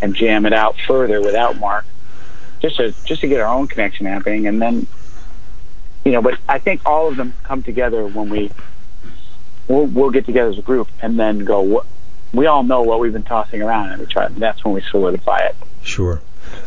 and 0.00 0.14
jam 0.14 0.46
it 0.46 0.52
out 0.52 0.76
further 0.86 1.20
without 1.20 1.58
Mark, 1.58 1.84
just 2.62 2.76
to 2.76 2.94
just 3.04 3.20
to 3.20 3.28
get 3.28 3.40
our 3.40 3.54
own 3.54 3.66
connection 3.66 4.06
happening, 4.06 4.46
and 4.46 4.62
then 4.62 4.86
you 6.04 6.12
know. 6.12 6.22
But 6.22 6.38
I 6.48 6.58
think 6.58 6.80
all 6.86 7.08
of 7.08 7.16
them 7.16 7.34
come 7.42 7.62
together 7.62 8.06
when 8.06 8.30
we 8.30 8.50
we'll, 9.68 9.86
we'll 9.86 10.10
get 10.10 10.24
together 10.24 10.50
as 10.50 10.58
a 10.58 10.62
group 10.62 10.88
and 11.02 11.18
then 11.18 11.40
go. 11.44 11.60
What 11.60 11.86
we 12.32 12.46
all 12.46 12.62
know 12.62 12.82
what 12.82 13.00
we've 13.00 13.12
been 13.12 13.24
tossing 13.24 13.60
around, 13.60 13.90
and 13.90 14.00
we 14.00 14.06
try. 14.06 14.28
That's 14.28 14.64
when 14.64 14.74
we 14.74 14.80
solidify 14.80 15.40
it. 15.40 15.56
Sure. 15.82 16.22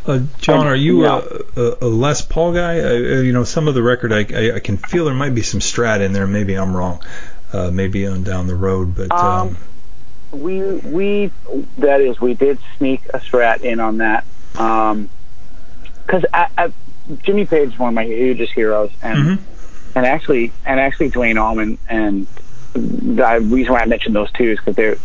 Uh, 0.05 0.21
John, 0.39 0.67
are 0.67 0.75
you 0.75 1.03
yeah. 1.03 1.21
a, 1.55 1.85
a, 1.85 1.87
Les 1.87 2.21
Paul 2.21 2.53
guy? 2.53 2.77
I, 2.77 2.79
uh, 2.79 2.93
you 3.21 3.33
know, 3.33 3.43
some 3.43 3.67
of 3.67 3.75
the 3.75 3.83
record, 3.83 4.11
I, 4.11 4.25
I, 4.33 4.55
I 4.55 4.59
can 4.59 4.77
feel 4.77 5.05
there 5.05 5.13
might 5.13 5.35
be 5.35 5.43
some 5.43 5.59
Strat 5.59 6.01
in 6.01 6.11
there. 6.11 6.25
Maybe 6.25 6.55
I'm 6.55 6.75
wrong. 6.75 7.03
Uh, 7.53 7.71
maybe 7.71 8.05
on 8.07 8.23
down 8.23 8.47
the 8.47 8.55
road, 8.55 8.95
but 8.95 9.11
um, 9.11 9.49
Um, 9.49 9.57
we 10.41 10.61
we 10.61 11.31
that 11.77 12.01
is 12.01 12.19
we 12.19 12.33
did 12.33 12.59
sneak 12.77 13.05
a 13.13 13.19
strat 13.19 13.61
in 13.61 13.79
on 13.79 13.97
that 13.97 14.25
because 16.05 16.25
I, 16.33 16.47
I, 16.57 16.73
Jimmy 17.23 17.45
Page 17.45 17.73
is 17.73 17.79
one 17.79 17.89
of 17.89 17.93
my 17.95 18.05
hugest 18.05 18.53
heroes 18.53 18.91
and 19.01 19.17
mhm. 19.17 19.39
and 19.95 20.05
actually 20.05 20.51
and 20.65 20.79
actually 20.79 21.09
Duane 21.09 21.37
Allman 21.37 21.77
and 21.89 22.27
the 22.73 23.39
reason 23.41 23.73
why 23.73 23.79
I 23.81 23.85
mentioned 23.85 24.15
those 24.15 24.31
two 24.33 24.51
is 24.51 24.59
because 24.59 24.75
they're 24.75 24.97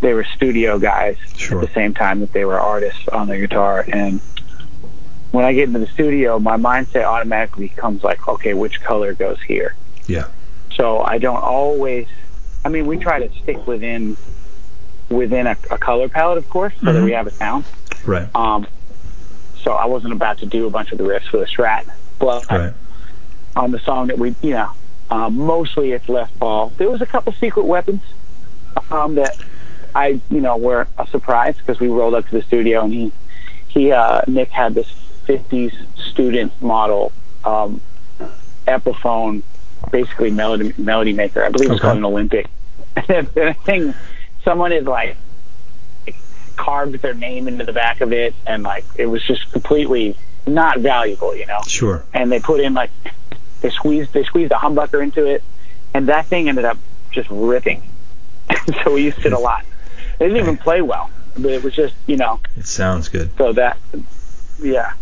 they 0.00 0.14
were 0.14 0.24
studio 0.36 0.78
guys 0.78 1.16
Sure. 1.36 1.60
at 1.60 1.66
the 1.68 1.72
same 1.74 1.92
time 1.94 2.20
that 2.20 2.32
they 2.32 2.44
were 2.44 2.58
artists 2.60 3.08
on 3.08 3.26
the 3.28 3.36
guitar 3.38 3.84
and 3.88 4.20
when 5.32 5.44
I 5.44 5.52
get 5.52 5.64
into 5.68 5.80
the 5.80 5.86
studio 5.88 6.38
my 6.38 6.56
mindset 6.56 7.04
automatically 7.04 7.68
becomes 7.68 8.02
like 8.04 8.26
okay 8.28 8.54
which 8.54 8.80
color 8.82 9.12
goes 9.14 9.40
here 9.42 9.74
yeah, 10.06 10.28
so 10.74 11.00
I 11.00 11.18
don't 11.18 11.42
always. 11.42 12.06
I 12.64 12.70
mean, 12.70 12.86
we 12.86 12.96
try 12.96 13.18
to 13.26 13.30
stick 13.42 13.66
within 13.66 14.16
within 15.10 15.46
a, 15.46 15.54
a 15.70 15.76
color 15.76 16.08
palette, 16.08 16.38
of 16.38 16.48
course, 16.48 16.72
so 16.80 16.92
that 16.92 17.00
Mhm. 17.00 17.04
we 17.04 17.12
have 17.12 17.26
a 17.26 17.30
sound. 17.30 17.64
right, 18.06 18.26
Um, 18.34 18.66
so 19.62 19.72
I 19.72 19.86
wasn't 19.86 20.12
about 20.12 20.38
to 20.38 20.46
do 20.46 20.66
a 20.66 20.70
bunch 20.70 20.92
of 20.92 20.98
the 20.98 21.04
riffs 21.04 21.30
with 21.32 21.42
the 21.42 21.46
Strat, 21.46 21.84
but 22.18 22.50
right, 22.50 22.74
on 23.56 23.70
the 23.70 23.78
song 23.80 24.08
that 24.08 24.18
we, 24.18 24.34
you 24.42 24.50
know, 24.50 24.70
um, 25.10 25.36
mostly 25.36 25.92
it's 25.92 26.08
Les 26.08 26.28
Paul. 26.38 26.72
There 26.78 26.90
was 26.90 27.00
a 27.02 27.06
couple 27.06 27.32
secret 27.40 27.64
weapons 27.66 28.02
um, 28.90 29.14
that 29.16 29.36
I, 29.94 30.20
you 30.30 30.40
know, 30.40 30.56
were 30.56 30.86
a 30.98 31.06
surprise 31.08 31.54
because 31.56 31.80
we 31.80 31.88
rolled 31.88 32.14
up 32.14 32.28
to 32.28 32.36
the 32.38 32.42
studio 32.42 32.84
and 32.84 32.92
he, 32.92 33.12
he, 33.68 33.92
uh, 33.92 34.22
Nick 34.26 34.50
had 34.50 34.74
this 34.74 34.86
50s 35.26 35.72
student 36.10 36.52
model, 36.62 37.12
um, 37.44 37.80
Epiphone, 38.66 39.42
basically 39.90 40.30
melody, 40.30 40.74
melody 40.76 41.12
maker. 41.12 41.42
I 41.44 41.48
believe 41.48 41.70
it's 41.70 41.80
Okay. 41.80 41.86
called 41.86 41.98
an 41.98 42.04
Olympic. 42.04 42.48
and 43.08 43.28
the 43.34 43.54
thing, 43.64 43.94
someone 44.44 44.72
had 44.72 44.84
like 44.84 45.16
carved 46.58 47.00
their 47.00 47.14
name 47.14 47.48
into 47.48 47.64
the 47.64 47.72
back 47.72 48.00
of 48.02 48.12
it 48.12 48.34
and 48.46 48.62
like, 48.62 48.84
it 48.96 49.06
was 49.06 49.22
just 49.26 49.50
completely 49.52 50.16
not 50.46 50.80
valuable, 50.80 51.34
you 51.34 51.46
know? 51.46 51.60
Sure. 51.66 52.04
and 52.12 52.30
they 52.32 52.40
put 52.40 52.60
in 52.60 52.74
like 52.74 52.90
they 53.60 53.70
squeezed 53.70 54.12
they 54.12 54.24
squeezed 54.24 54.52
a 54.52 54.56
humbucker 54.56 55.02
into 55.02 55.26
it, 55.26 55.42
and 55.92 56.08
that 56.08 56.26
thing 56.26 56.48
ended 56.48 56.64
up 56.64 56.78
just 57.10 57.28
ripping. 57.30 57.82
so 58.84 58.94
we 58.94 59.04
used 59.04 59.24
it 59.26 59.32
a 59.32 59.38
lot. 59.38 59.64
It 60.20 60.24
didn't 60.28 60.36
even 60.36 60.56
play 60.56 60.80
well, 60.80 61.10
but 61.36 61.50
it 61.50 61.62
was 61.62 61.74
just 61.74 61.94
you 62.06 62.16
know 62.16 62.40
It 62.56 62.66
sounds 62.66 63.08
good. 63.08 63.30
so 63.36 63.52
that 63.54 63.76
yeah 64.62 64.92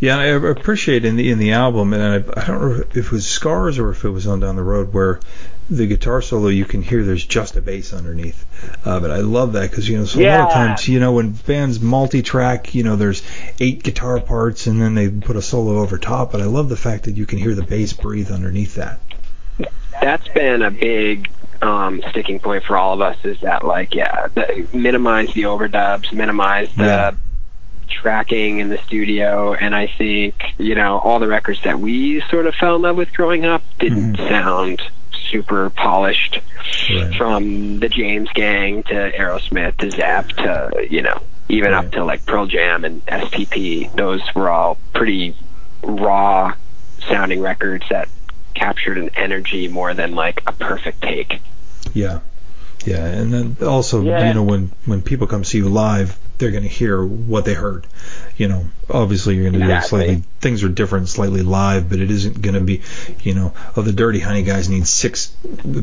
Yeah, 0.00 0.18
I 0.18 0.24
appreciate 0.26 1.04
in 1.04 1.16
the 1.16 1.30
in 1.30 1.38
the 1.38 1.52
album, 1.52 1.92
and 1.92 2.02
I, 2.02 2.40
I 2.40 2.46
don't 2.46 2.60
know 2.60 2.84
if 2.94 2.96
it 2.96 3.10
was 3.10 3.26
Scars 3.28 3.78
or 3.78 3.90
if 3.90 4.04
it 4.04 4.10
was 4.10 4.26
on 4.26 4.40
Down 4.40 4.56
the 4.56 4.62
Road, 4.62 4.94
where 4.94 5.20
the 5.70 5.86
guitar 5.86 6.22
solo 6.22 6.48
you 6.48 6.64
can 6.64 6.82
hear 6.82 7.04
there's 7.04 7.24
just 7.24 7.56
a 7.56 7.60
bass 7.60 7.92
underneath. 7.92 8.46
Uh, 8.86 9.00
but 9.00 9.10
I 9.10 9.18
love 9.18 9.52
that 9.52 9.70
because 9.70 9.88
you 9.88 9.98
know 9.98 10.04
so 10.06 10.20
a 10.20 10.22
lot 10.28 10.48
of 10.48 10.52
times 10.52 10.88
you 10.88 10.98
know 11.00 11.12
when 11.12 11.32
bands 11.32 11.80
multi-track, 11.80 12.74
you 12.74 12.82
know 12.84 12.96
there's 12.96 13.22
eight 13.60 13.82
guitar 13.82 14.18
parts 14.20 14.66
and 14.66 14.80
then 14.80 14.94
they 14.94 15.08
put 15.08 15.36
a 15.36 15.42
solo 15.42 15.78
over 15.80 15.98
top. 15.98 16.32
But 16.32 16.40
I 16.40 16.44
love 16.46 16.68
the 16.68 16.76
fact 16.76 17.04
that 17.04 17.16
you 17.16 17.26
can 17.26 17.38
hear 17.38 17.54
the 17.54 17.62
bass 17.62 17.92
breathe 17.92 18.30
underneath 18.30 18.76
that. 18.76 19.00
that's 20.00 20.28
been 20.28 20.62
a 20.62 20.70
big 20.70 21.28
um, 21.60 22.02
sticking 22.10 22.38
point 22.38 22.64
for 22.64 22.76
all 22.76 22.94
of 22.94 23.00
us 23.00 23.16
is 23.24 23.40
that 23.40 23.64
like 23.64 23.92
yeah 23.94 24.28
the, 24.28 24.66
minimize 24.72 25.32
the 25.34 25.42
overdubs 25.42 26.12
minimize 26.12 26.68
the 26.76 26.84
Yeah. 26.84 27.14
tracking 27.88 28.60
in 28.60 28.68
the 28.68 28.78
studio 28.78 29.54
and 29.54 29.74
i 29.74 29.86
think 29.88 30.34
you 30.58 30.74
know 30.76 30.98
all 30.98 31.18
the 31.18 31.26
records 31.26 31.60
that 31.64 31.80
we 31.80 32.20
sort 32.30 32.46
of 32.46 32.54
fell 32.54 32.76
in 32.76 32.82
love 32.82 32.96
with 32.96 33.12
growing 33.12 33.44
up 33.44 33.62
didn't 33.80 34.16
Mhm. 34.16 34.28
sound 34.28 34.82
super 35.30 35.70
polished 35.70 36.40
Right. 36.90 37.14
from 37.16 37.78
the 37.80 37.88
james 37.88 38.28
gang 38.34 38.82
to 38.84 38.94
aerosmith 39.12 39.76
to 39.78 39.90
Zepp 39.90 40.28
to 40.28 40.86
you 40.90 41.02
know 41.02 41.20
even 41.48 41.72
Right. 41.72 41.84
up 41.86 41.92
to 41.92 42.04
like 42.04 42.24
pearl 42.26 42.46
jam 42.46 42.84
and 42.84 43.04
stp 43.06 43.94
those 43.96 44.22
were 44.34 44.50
all 44.50 44.78
pretty 44.94 45.34
raw 45.82 46.54
sounding 47.08 47.40
records 47.40 47.84
that 47.90 48.08
captured 48.54 48.98
an 48.98 49.10
energy 49.16 49.68
more 49.68 49.94
than 49.94 50.14
like 50.16 50.42
a 50.46 50.52
perfect 50.52 51.00
take. 51.00 51.40
Yeah, 51.94 52.18
yeah, 52.84 53.04
and 53.06 53.32
then 53.32 53.56
also 53.66 54.02
Yeah. 54.02 54.26
you 54.28 54.34
know 54.34 54.42
when 54.42 54.72
when 54.84 55.00
people 55.02 55.26
come 55.28 55.44
see 55.44 55.58
you 55.58 55.68
live, 55.68 56.18
they're 56.38 56.50
going 56.50 56.62
to 56.62 56.68
hear 56.68 57.04
what 57.04 57.44
they 57.44 57.54
heard. 57.54 57.86
You 58.36 58.48
know, 58.48 58.64
obviously 58.88 59.34
you're 59.34 59.50
going 59.50 59.60
to 59.60 59.66
do 59.66 59.72
it 59.72 59.82
slightly. 59.82 60.22
Things 60.40 60.62
are 60.62 60.68
different 60.68 61.08
slightly 61.08 61.42
live, 61.42 61.88
but 61.90 61.98
it 62.00 62.10
isn't 62.10 62.40
going 62.40 62.54
to 62.54 62.60
be, 62.60 62.82
you 63.22 63.34
know, 63.34 63.52
oh 63.76 63.82
the 63.82 63.92
Dirty 63.92 64.20
Honey 64.20 64.42
guys 64.44 64.68
need 64.68 64.86
six 64.86 65.34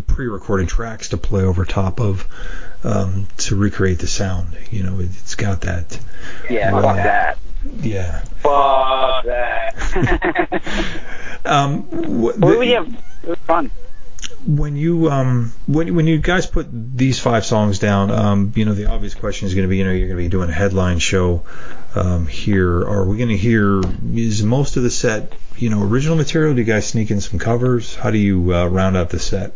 pre-recorded 0.08 0.68
tracks 0.70 1.10
to 1.10 1.18
play 1.18 1.44
over 1.44 1.66
top 1.66 2.00
of 2.00 2.28
um, 2.84 3.28
to 3.38 3.56
recreate 3.56 4.00
the 4.00 4.08
sound. 4.08 4.58
You 4.72 4.84
know, 4.84 5.00
it, 5.00 5.10
it's 5.20 5.36
got 5.36 5.62
that. 5.62 6.00
Yeah, 6.50 6.72
Wow. 6.72 6.82
fuck 6.82 6.96
that. 6.98 7.38
Yeah. 7.82 8.20
fuck 8.42 9.26
that. 9.26 10.62
Um, 11.46 11.84
wh- 11.84 12.40
well, 12.40 12.58
the- 12.60 12.66
yeah, 12.66 12.84
it 13.22 13.30
was 13.30 13.38
fun. 13.40 13.70
When 14.46 14.76
you 14.76 15.10
um 15.10 15.54
when 15.66 15.96
when 15.96 16.08
you 16.08 16.20
guys 16.20 16.46
put 16.46 16.68
these 16.72 17.20
five 17.20 17.46
songs 17.46 17.80
down, 17.80 18.12
um, 18.12 18.54
you 18.56 18.66
know 18.66 18.74
the 18.74 18.86
obvious 18.86 19.16
question 19.16 19.48
is 19.48 19.56
going 19.56 19.64
to 19.64 19.70
be, 19.70 19.78
you 19.78 19.84
know, 19.84 19.92
you're 19.92 20.08
going 20.08 20.18
to 20.18 20.24
be 20.24 20.30
doing 20.30 20.50
a 20.50 20.54
headline 20.54 21.00
show 21.00 21.44
um, 21.96 22.28
here. 22.28 22.82
Are 22.82 23.06
we 23.06 23.18
going 23.18 23.30
to 23.30 23.38
hear 23.38 23.82
is 24.14 24.44
most 24.44 24.78
of 24.78 24.84
the 24.84 24.92
set, 24.92 25.34
you 25.58 25.70
know, 25.70 25.82
original 25.84 26.16
material? 26.16 26.54
Do 26.54 26.62
you 26.62 26.66
guys 26.66 26.86
sneak 26.86 27.12
in 27.12 27.22
some 27.22 27.40
covers? 27.40 27.96
How 27.96 28.12
do 28.12 28.18
you 28.18 28.54
uh, 28.54 28.68
round 28.68 28.96
out 28.96 29.10
the 29.10 29.20
set? 29.20 29.54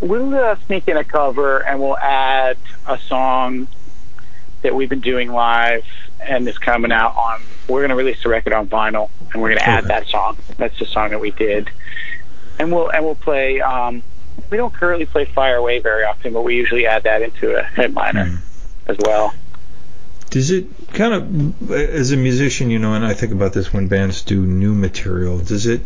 We'll 0.00 0.34
uh, 0.34 0.56
sneak 0.66 0.86
in 0.88 0.98
a 0.98 1.04
cover 1.04 1.60
and 1.60 1.80
we'll 1.80 1.96
add 1.96 2.58
a 2.86 2.98
song 2.98 3.68
that 4.60 4.74
we've 4.74 4.90
been 4.90 5.00
doing 5.00 5.32
live 5.32 5.84
and 6.20 6.46
is 6.46 6.58
coming 6.58 6.92
out 6.92 7.16
on. 7.16 7.42
We're 7.68 7.80
going 7.80 7.90
to 7.90 7.96
release 7.96 8.22
the 8.22 8.28
record 8.28 8.52
on 8.52 8.68
vinyl 8.68 9.10
and 9.32 9.40
we're 9.42 9.48
going 9.50 9.58
to 9.58 9.68
add 9.68 9.84
that 9.86 10.06
song. 10.08 10.36
That's 10.58 10.78
the 10.78 10.86
song 10.86 11.10
that 11.10 11.20
we 11.20 11.30
did, 11.30 11.70
and 12.58 12.70
we'll 12.72 12.88
and 12.90 13.04
we'll 13.04 13.14
play. 13.14 13.60
Um, 13.60 14.02
we 14.50 14.56
don't 14.56 14.74
currently 14.74 15.06
play 15.06 15.24
Fire 15.24 15.56
Away 15.56 15.78
very 15.78 16.04
often, 16.04 16.32
but 16.32 16.42
we 16.42 16.56
usually 16.56 16.86
add 16.86 17.04
that 17.04 17.22
into 17.22 17.56
a 17.56 17.62
headliner 17.62 18.24
Hmm. 18.26 18.36
as 18.86 18.96
well. 18.98 19.32
Does 20.30 20.50
it 20.50 20.66
kind 20.92 21.14
of, 21.14 21.70
as 21.70 22.10
a 22.10 22.16
musician, 22.16 22.68
you 22.68 22.80
know, 22.80 22.94
and 22.94 23.06
I 23.06 23.14
think 23.14 23.32
about 23.32 23.52
this 23.52 23.72
when 23.72 23.86
bands 23.86 24.22
do 24.22 24.40
new 24.44 24.74
material, 24.74 25.38
does 25.38 25.66
it, 25.66 25.82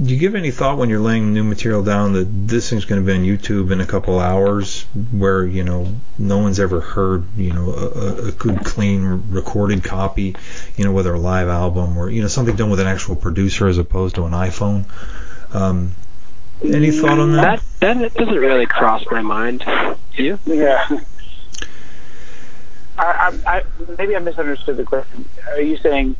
do 0.00 0.14
you 0.14 0.18
give 0.18 0.34
any 0.34 0.50
thought 0.50 0.78
when 0.78 0.88
you're 0.88 1.00
laying 1.00 1.34
new 1.34 1.44
material 1.44 1.82
down 1.82 2.14
that 2.14 2.24
this 2.24 2.70
thing's 2.70 2.84
going 2.84 3.00
to 3.00 3.06
be 3.06 3.12
on 3.12 3.24
YouTube 3.24 3.70
in 3.72 3.80
a 3.80 3.86
couple 3.86 4.18
hours 4.18 4.84
where, 5.10 5.44
you 5.44 5.64
know, 5.64 5.94
no 6.18 6.38
one's 6.38 6.58
ever 6.60 6.80
heard, 6.80 7.24
you 7.36 7.52
know, 7.52 7.70
a, 7.72 7.86
a- 7.88 8.28
a 8.28 8.32
good, 8.32 8.64
clean, 8.64 9.24
recorded 9.28 9.84
copy, 9.84 10.34
you 10.76 10.84
know, 10.84 10.92
whether 10.92 11.12
a 11.12 11.18
live 11.18 11.48
album 11.48 11.98
or, 11.98 12.08
you 12.08 12.22
know, 12.22 12.28
something 12.28 12.56
done 12.56 12.70
with 12.70 12.80
an 12.80 12.86
actual 12.86 13.16
producer 13.16 13.66
as 13.68 13.76
opposed 13.78 14.14
to 14.14 14.24
an 14.24 14.32
iPhone? 14.32 14.84
Um, 15.54 15.92
any 16.64 16.90
thought 16.90 17.18
on 17.18 17.32
that? 17.32 17.60
That 17.80 17.98
that 17.98 18.14
doesn't 18.14 18.34
really 18.34 18.66
cross 18.66 19.04
my 19.10 19.20
mind. 19.20 19.64
Do 20.16 20.22
you? 20.22 20.38
Yeah. 20.46 20.86
I, 22.98 23.32
I, 23.46 23.56
I 23.58 23.64
maybe 23.98 24.14
I 24.14 24.20
misunderstood 24.20 24.76
the 24.76 24.84
question. 24.84 25.28
Are 25.48 25.60
you 25.60 25.76
saying? 25.78 26.14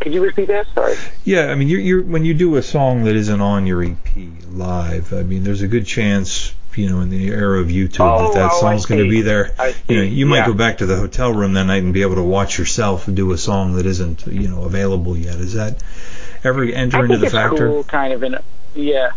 Could 0.00 0.14
you 0.14 0.22
repeat 0.22 0.48
that? 0.48 0.66
Sorry. 0.74 0.96
Yeah, 1.24 1.46
I 1.46 1.54
mean, 1.54 1.68
you're, 1.68 1.80
you're 1.80 2.02
when 2.02 2.24
you 2.24 2.34
do 2.34 2.56
a 2.56 2.62
song 2.62 3.04
that 3.04 3.14
isn't 3.14 3.40
on 3.40 3.66
your 3.66 3.82
EP 3.84 3.96
live, 4.48 5.12
I 5.12 5.22
mean, 5.22 5.44
there's 5.44 5.62
a 5.62 5.68
good 5.68 5.86
chance, 5.86 6.54
you 6.74 6.88
know, 6.90 7.00
in 7.00 7.10
the 7.10 7.28
era 7.28 7.60
of 7.60 7.68
YouTube, 7.68 8.00
Oh, 8.00 8.32
that 8.32 8.38
that 8.38 8.50
oh, 8.54 8.60
song's 8.60 8.86
going 8.86 9.02
to 9.04 9.08
be 9.10 9.22
there. 9.22 9.54
You 9.88 9.96
know, 9.96 10.02
you 10.02 10.26
might 10.26 10.38
Yeah. 10.38 10.46
go 10.46 10.54
back 10.54 10.78
to 10.78 10.86
the 10.86 10.96
hotel 10.96 11.32
room 11.32 11.52
that 11.54 11.64
night 11.64 11.82
and 11.82 11.92
be 11.94 12.02
able 12.02 12.16
to 12.16 12.22
watch 12.22 12.58
yourself 12.58 13.06
do 13.12 13.30
a 13.32 13.38
song 13.38 13.74
that 13.76 13.86
isn't, 13.86 14.26
you 14.26 14.48
know, 14.48 14.64
available 14.64 15.16
yet. 15.16 15.36
Is 15.36 15.54
that 15.54 15.82
ever 16.44 16.64
enter 16.64 16.98
I 16.98 17.00
into 17.02 17.08
think 17.14 17.20
the 17.20 17.26
it's 17.26 17.34
factor? 17.34 17.68
cool, 17.68 17.84
kind 17.84 18.12
of 18.12 18.22
in. 18.22 18.34
A, 18.34 18.42
yeah, 18.74 19.10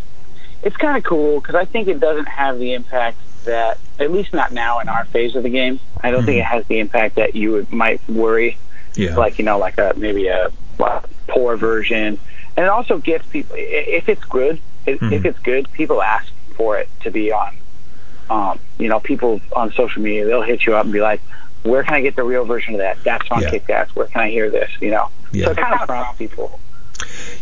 it's 0.61 0.77
kind 0.77 0.97
of 0.97 1.03
cool 1.03 1.39
because 1.39 1.55
I 1.55 1.65
think 1.65 1.88
it 1.88 1.99
doesn't 1.99 2.27
have 2.27 2.59
the 2.59 2.73
impact 2.73 3.17
that, 3.45 3.77
at 3.99 4.11
least 4.11 4.33
not 4.33 4.51
now 4.51 4.79
in 4.79 4.89
our 4.89 5.05
phase 5.05 5.35
of 5.35 5.43
the 5.43 5.49
game. 5.49 5.79
I 6.01 6.11
don't 6.11 6.25
think 6.25 6.38
Mhm. 6.38 6.41
it 6.41 6.45
has 6.45 6.65
the 6.65 6.79
impact 6.79 7.15
that 7.15 7.35
you 7.35 7.51
would, 7.53 7.71
might 7.71 8.01
worry, 8.09 8.57
Yeah. 8.95 9.15
like 9.15 9.39
you 9.39 9.45
know, 9.45 9.57
like 9.57 9.77
a 9.77 9.93
maybe 9.95 10.27
a 10.27 10.51
poor 11.27 11.57
version. 11.57 12.19
And 12.57 12.65
it 12.65 12.69
also 12.69 12.97
gets 12.99 13.25
people. 13.27 13.55
If 13.57 14.07
it's 14.09 14.23
good, 14.25 14.59
if, 14.85 14.99
Mhm. 14.99 15.11
if 15.11 15.25
it's 15.25 15.39
good, 15.39 15.71
people 15.73 16.01
ask 16.01 16.31
for 16.55 16.77
it 16.77 16.88
to 17.01 17.11
be 17.11 17.31
on. 17.31 17.53
Um, 18.29 18.59
you 18.79 18.88
know, 18.88 18.99
people 18.99 19.41
on 19.53 19.71
social 19.73 20.01
media 20.01 20.25
they'll 20.25 20.41
hit 20.41 20.65
you 20.65 20.75
up 20.75 20.83
and 20.85 20.93
be 20.93 21.01
like, 21.01 21.21
"Where 21.63 21.83
can 21.83 21.93
I 21.95 22.01
get 22.01 22.15
the 22.15 22.23
real 22.23 22.45
version 22.45 22.73
of 22.73 22.79
that? 22.79 22.97
That's 23.03 23.29
on 23.29 23.41
Yeah. 23.41 23.49
kicked 23.51 23.69
ass. 23.69 23.89
Where 23.93 24.07
can 24.07 24.21
I 24.21 24.29
hear 24.29 24.49
this?" 24.49 24.69
You 24.79 24.91
know. 24.91 25.09
Yeah. 25.31 25.45
So 25.45 25.51
it 25.51 25.57
kind 25.57 25.73
of 25.81 25.88
prompts 25.88 26.17
people. 26.17 26.59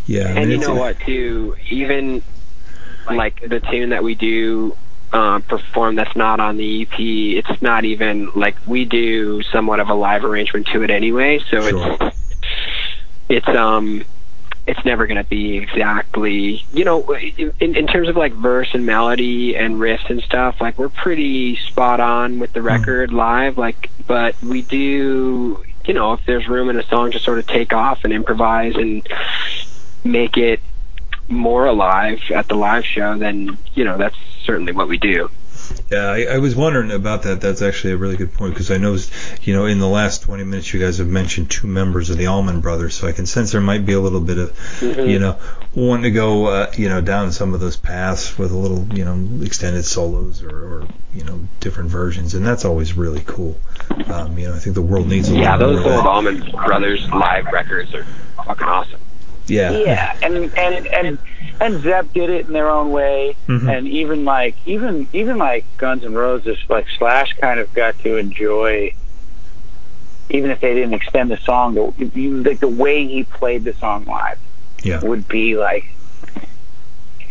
yeah. 0.06 0.28
And 0.28 0.50
you 0.50 0.56
it's- 0.56 0.68
know 0.68 0.74
what, 0.74 0.98
too? 1.00 1.56
Even 1.70 2.22
like 3.10 3.40
the 3.48 3.60
tune 3.60 3.90
that 3.90 4.02
we 4.02 4.14
do 4.14 4.74
um, 5.12 5.42
perform 5.42 5.94
that's 5.94 6.16
not 6.16 6.40
on 6.40 6.56
the 6.56 6.82
EP, 6.82 6.98
it's 7.38 7.62
not 7.62 7.84
even 7.84 8.30
like 8.34 8.56
we 8.66 8.84
do 8.84 9.42
somewhat 9.44 9.78
of 9.78 9.88
a 9.88 9.94
live 9.94 10.24
arrangement 10.24 10.66
to 10.72 10.82
it 10.82 10.90
anyway. 10.90 11.38
So 11.50 11.60
Sure. 11.68 11.96
it's 12.00 12.16
it's 13.34 13.48
um 13.48 14.04
it's 14.66 14.82
never 14.84 15.06
going 15.06 15.22
to 15.22 15.28
be 15.28 15.58
exactly 15.58 16.64
you 16.72 16.84
know 16.84 17.02
in, 17.60 17.76
in 17.76 17.86
terms 17.86 18.08
of 18.08 18.16
like 18.16 18.32
verse 18.32 18.68
and 18.72 18.86
melody 18.86 19.56
and 19.56 19.74
riffs 19.74 20.08
and 20.08 20.22
stuff 20.22 20.60
like 20.60 20.78
we're 20.78 20.88
pretty 20.88 21.56
spot 21.56 22.00
on 22.00 22.38
with 22.38 22.52
the 22.52 22.62
record 22.62 23.12
live 23.12 23.58
like 23.58 23.90
but 24.06 24.40
we 24.40 24.62
do 24.62 25.62
you 25.84 25.94
know 25.94 26.12
if 26.12 26.20
there's 26.26 26.48
room 26.48 26.70
in 26.70 26.78
a 26.78 26.86
song 26.86 27.10
to 27.10 27.18
sort 27.18 27.38
of 27.38 27.46
take 27.46 27.72
off 27.72 28.04
and 28.04 28.12
improvise 28.12 28.76
and 28.76 29.06
make 30.04 30.36
it 30.36 30.60
more 31.28 31.66
alive 31.66 32.20
at 32.32 32.46
the 32.48 32.54
live 32.54 32.84
show 32.84 33.18
then 33.18 33.58
you 33.74 33.84
know 33.84 33.98
that's 33.98 34.16
certainly 34.44 34.72
what 34.72 34.88
we 34.88 34.96
do 34.96 35.28
Yeah, 35.90 36.06
I, 36.06 36.22
I 36.34 36.38
was 36.38 36.56
wondering 36.56 36.90
about 36.90 37.22
that. 37.24 37.40
That's 37.40 37.62
actually 37.62 37.92
a 37.92 37.96
really 37.96 38.16
good 38.16 38.32
point 38.32 38.54
because 38.54 38.70
I 38.70 38.78
noticed, 38.78 39.12
you 39.42 39.54
know, 39.54 39.66
in 39.66 39.78
the 39.78 39.88
last 39.88 40.22
20 40.22 40.44
minutes, 40.44 40.72
you 40.72 40.80
guys 40.80 40.98
have 40.98 41.08
mentioned 41.08 41.50
two 41.50 41.66
members 41.66 42.10
of 42.10 42.16
the 42.16 42.26
Allman 42.26 42.60
Brothers, 42.60 42.94
so 42.94 43.06
I 43.06 43.12
can 43.12 43.26
sense 43.26 43.52
there 43.52 43.60
might 43.60 43.84
be 43.84 43.92
a 43.92 44.00
little 44.00 44.20
bit 44.20 44.38
of, 44.38 44.82
you 44.82 45.18
know, 45.18 45.38
wanting 45.74 46.04
to 46.04 46.10
go, 46.10 46.46
uh, 46.46 46.72
you 46.76 46.88
know, 46.88 47.00
down 47.00 47.32
some 47.32 47.54
of 47.54 47.60
those 47.60 47.76
paths 47.76 48.38
with 48.38 48.52
a 48.52 48.56
little, 48.56 48.86
you 48.96 49.04
know, 49.04 49.44
extended 49.44 49.84
solos 49.84 50.42
or, 50.42 50.50
or 50.50 50.88
you 51.12 51.24
know, 51.24 51.40
different 51.60 51.90
versions, 51.90 52.34
and 52.34 52.44
that's 52.44 52.64
always 52.64 52.94
really 52.94 53.22
cool. 53.24 53.58
Um, 54.06 54.36
you 54.38 54.48
know, 54.48 54.54
I 54.54 54.58
think 54.58 54.74
the 54.74 54.82
world 54.82 55.08
needs 55.08 55.30
a 55.30 55.36
yeah 55.36 55.56
little 55.56 55.74
those 55.74 55.84
more 55.84 55.92
of 55.92 55.96
old 55.98 56.04
that. 56.04 56.10
Allman 56.10 56.50
Brothers 56.50 57.08
live 57.10 57.46
records 57.46 57.94
are 57.94 58.04
fucking 58.36 58.66
awesome 58.66 59.00
Yeah. 59.46 59.72
Yeah, 59.72 60.16
and 60.22 60.36
and 60.56 60.86
and 60.86 61.18
and 61.60 61.82
Zepp 61.82 62.12
did 62.14 62.30
it 62.30 62.46
in 62.46 62.52
their 62.52 62.68
own 62.70 62.90
way, 62.92 63.36
Mhm. 63.46 63.76
and 63.78 63.88
even 63.88 64.24
like 64.24 64.56
even 64.66 65.06
even 65.12 65.36
like 65.38 65.64
Guns 65.76 66.04
N' 66.04 66.14
Roses, 66.14 66.58
like 66.68 66.86
Slash 66.98 67.34
kind 67.34 67.60
of 67.60 67.72
got 67.74 67.98
to 68.00 68.16
enjoy, 68.16 68.92
even 70.30 70.50
if 70.50 70.60
they 70.60 70.72
didn't 70.74 70.94
extend 70.94 71.30
the 71.30 71.36
song, 71.38 71.74
the, 71.74 72.10
you, 72.18 72.42
like 72.42 72.60
the 72.60 72.68
way 72.68 73.06
he 73.06 73.24
played 73.24 73.64
the 73.64 73.74
song 73.74 74.04
live 74.06 74.38
Yeah. 74.82 75.00
would 75.00 75.28
be 75.28 75.56
like 75.56 75.84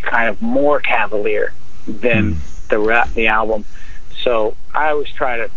kind 0.02 0.28
of 0.28 0.40
more 0.40 0.78
cavalier 0.80 1.52
than 1.88 2.34
Mm. 2.34 2.68
the 2.68 2.78
rap, 2.78 3.12
the 3.14 3.26
album. 3.26 3.64
So 4.22 4.54
I 4.74 4.90
always 4.90 5.08
try 5.10 5.36
to 5.38 5.50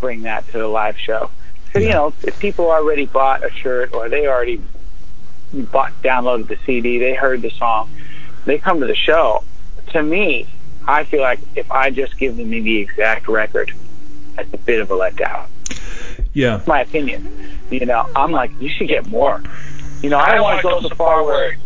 bring 0.00 0.22
that 0.22 0.46
to 0.48 0.58
the 0.58 0.66
live 0.66 0.98
show. 0.98 1.30
'Cause, 1.72 1.82
you 1.82 1.88
Yeah. 1.88 1.94
know, 1.94 2.12
if 2.24 2.38
people 2.38 2.70
already 2.70 3.06
bought 3.06 3.44
a 3.44 3.50
shirt 3.52 3.92
or 3.94 4.08
they 4.08 4.26
already 4.26 4.60
bought 5.62 5.92
downloaded 6.02 6.48
the 6.48 6.58
CD, 6.66 6.98
they 6.98 7.14
heard 7.14 7.42
the 7.42 7.50
song, 7.50 7.90
they 8.44 8.58
come 8.58 8.80
to 8.80 8.86
the 8.86 8.96
show. 8.96 9.44
To 9.88 10.02
me, 10.02 10.48
I 10.86 11.04
feel 11.04 11.20
like 11.20 11.40
if 11.54 11.70
I 11.70 11.90
just 11.90 12.18
give 12.18 12.36
them 12.36 12.50
the 12.50 12.76
exact 12.78 13.28
record, 13.28 13.72
that's 14.36 14.52
a 14.52 14.58
bit 14.58 14.80
of 14.80 14.90
a 14.90 14.94
letdown. 14.94 15.46
Yeah. 16.32 16.56
that's 16.56 16.66
my 16.66 16.80
opinion. 16.80 17.28
You 17.70 17.86
know, 17.86 18.08
I'm 18.14 18.32
like, 18.32 18.50
you 18.60 18.68
should 18.68 18.88
get 18.88 19.06
more. 19.06 19.42
You 20.02 20.10
know, 20.10 20.18
I 20.18 20.34
don't 20.34 20.42
want 20.42 20.60
to 20.60 20.68
go 20.68 20.80
so 20.80 20.94
far 20.94 21.24
where 21.24 21.56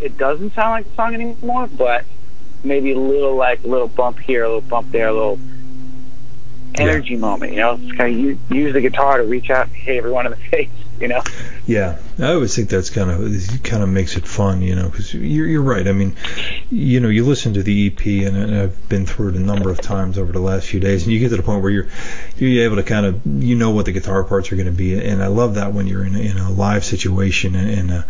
it 0.00 0.16
doesn't 0.16 0.54
sound 0.54 0.70
like 0.70 0.88
the 0.88 0.94
song 0.94 1.14
anymore, 1.14 1.66
but 1.66 2.04
maybe 2.64 2.92
a 2.92 2.98
little 2.98 3.36
like 3.36 3.62
a 3.64 3.66
little 3.66 3.88
bump 3.88 4.18
here, 4.18 4.44
a 4.44 4.46
little 4.46 4.62
bump 4.62 4.90
there, 4.92 5.08
a 5.08 5.12
little 5.12 5.38
energy 6.76 7.16
moment. 7.16 7.52
You 7.52 7.58
know, 7.58 7.78
it's 7.80 7.96
kind 7.96 8.14
of 8.14 8.20
use, 8.20 8.38
use 8.50 8.72
the 8.72 8.80
guitar 8.80 9.18
to 9.18 9.24
reach 9.24 9.50
out 9.50 9.66
and 9.66 9.76
hit 9.76 9.98
everyone 9.98 10.26
in 10.26 10.32
the 10.32 10.38
face. 10.38 10.70
You 11.00 11.08
know, 11.08 11.22
Yeah, 11.66 11.96
I 12.18 12.32
always 12.34 12.54
think 12.54 12.68
that's 12.68 12.90
kind 12.90 13.10
of 13.10 13.22
it 13.32 13.64
kind 13.64 13.82
of 13.82 13.88
makes 13.88 14.16
it 14.18 14.26
fun, 14.26 14.60
you 14.60 14.74
know, 14.74 14.88
because 14.90 15.14
you're 15.14 15.46
you're 15.46 15.62
right. 15.62 15.88
I 15.88 15.92
mean, 15.92 16.14
you 16.70 17.00
know, 17.00 17.08
you 17.08 17.24
listen 17.24 17.54
to 17.54 17.62
the 17.62 17.86
EP, 17.86 18.04
and, 18.28 18.36
and 18.36 18.54
I've 18.54 18.88
been 18.90 19.06
through 19.06 19.30
it 19.30 19.36
a 19.36 19.40
number 19.40 19.70
of 19.70 19.80
times 19.80 20.18
over 20.18 20.30
the 20.30 20.40
last 20.40 20.66
few 20.66 20.78
days, 20.78 21.04
and 21.04 21.12
you 21.12 21.18
get 21.18 21.30
to 21.30 21.36
the 21.36 21.42
point 21.42 21.62
where 21.62 21.70
you're 21.72 21.88
you're 22.36 22.64
able 22.64 22.76
to 22.76 22.82
kind 22.82 23.06
of 23.06 23.24
you 23.42 23.56
know 23.56 23.70
what 23.70 23.86
the 23.86 23.92
guitar 23.92 24.22
parts 24.24 24.52
are 24.52 24.56
going 24.56 24.66
to 24.66 24.72
be, 24.72 24.94
and 25.02 25.22
I 25.22 25.28
love 25.28 25.54
that 25.54 25.72
when 25.72 25.86
you're 25.86 26.04
in 26.04 26.14
a, 26.14 26.20
in 26.20 26.36
a 26.36 26.50
live 26.50 26.84
situation 26.84 27.54
and. 27.54 27.70
and 27.70 27.90
uh, 27.90 28.02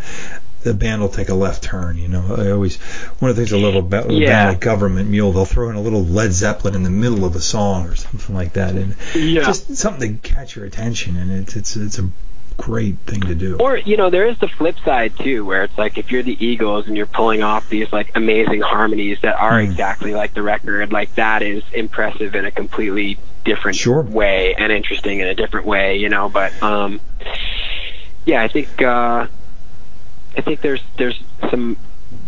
the 0.63 0.75
band 0.75 1.01
will 1.01 1.09
take 1.09 1.31
a 1.31 1.35
left 1.35 1.63
turn, 1.63 1.97
you 1.97 2.07
know. 2.07 2.35
I 2.37 2.51
always 2.51 2.77
one 3.19 3.31
of 3.31 3.37
the 3.37 3.41
things 3.41 3.51
I 3.55 3.57
love 3.57 3.77
about 3.77 4.11
a 4.11 4.13
Yeah. 4.13 4.29
band 4.29 4.49
like 4.51 4.61
Government 4.61 5.09
Mule, 5.09 5.33
they'll 5.33 5.47
throw 5.47 5.71
in 5.71 5.77
a 5.77 5.81
little 5.81 6.05
Led 6.05 6.33
Zeppelin 6.35 6.75
in 6.75 6.83
the 6.83 6.91
middle 6.91 7.25
of 7.25 7.35
a 7.35 7.41
song 7.41 7.87
or 7.87 7.95
something 7.97 8.35
like 8.35 8.53
that, 8.53 8.75
and 8.75 8.95
Yeah. 9.15 9.47
just 9.47 9.75
something 9.79 10.19
to 10.19 10.29
catch 10.29 10.57
your 10.57 10.67
attention, 10.67 11.17
and 11.17 11.33
it's 11.33 11.57
it's 11.57 11.77
it's 11.77 11.99
a 11.99 12.11
great 12.61 12.97
thing 13.01 13.21
to 13.23 13.35
do. 13.35 13.57
Or 13.59 13.77
you 13.79 13.97
know, 13.97 14.11
there 14.11 14.27
is 14.27 14.39
the 14.39 14.49
flip 14.49 14.77
side 14.85 15.17
too, 15.19 15.45
where 15.45 15.65
it's 15.65 15.77
like 15.79 15.99
if 15.99 16.11
you're 16.11 16.23
the 16.23 16.37
Eagles 16.45 16.87
and 16.87 16.97
you're 16.97 17.07
pulling 17.07 17.43
off 17.43 17.69
these 17.69 17.93
like 17.93 18.11
amazing 18.15 18.61
harmonies 18.61 19.19
that 19.23 19.37
are 19.37 19.59
Mm. 19.61 19.71
exactly 19.71 20.15
like 20.15 20.35
the 20.35 20.43
record, 20.43 20.93
like 20.93 21.15
that 21.15 21.43
is 21.43 21.63
impressive 21.73 22.35
in 22.35 22.45
a 22.45 22.51
completely 22.51 23.19
different 23.45 23.77
Sure. 23.77 24.03
way 24.03 24.55
and 24.59 24.71
interesting 24.73 25.21
in 25.21 25.27
a 25.27 25.35
different 25.35 25.67
way, 25.67 25.97
you 25.97 26.09
know. 26.09 26.29
But 26.29 26.53
um, 26.63 27.01
yeah, 28.27 28.43
I 28.43 28.49
think 28.49 28.69
uh, 28.83 29.27
I 30.37 30.41
think 30.43 30.61
there's 30.61 30.83
there's 30.99 31.21
some 31.51 31.77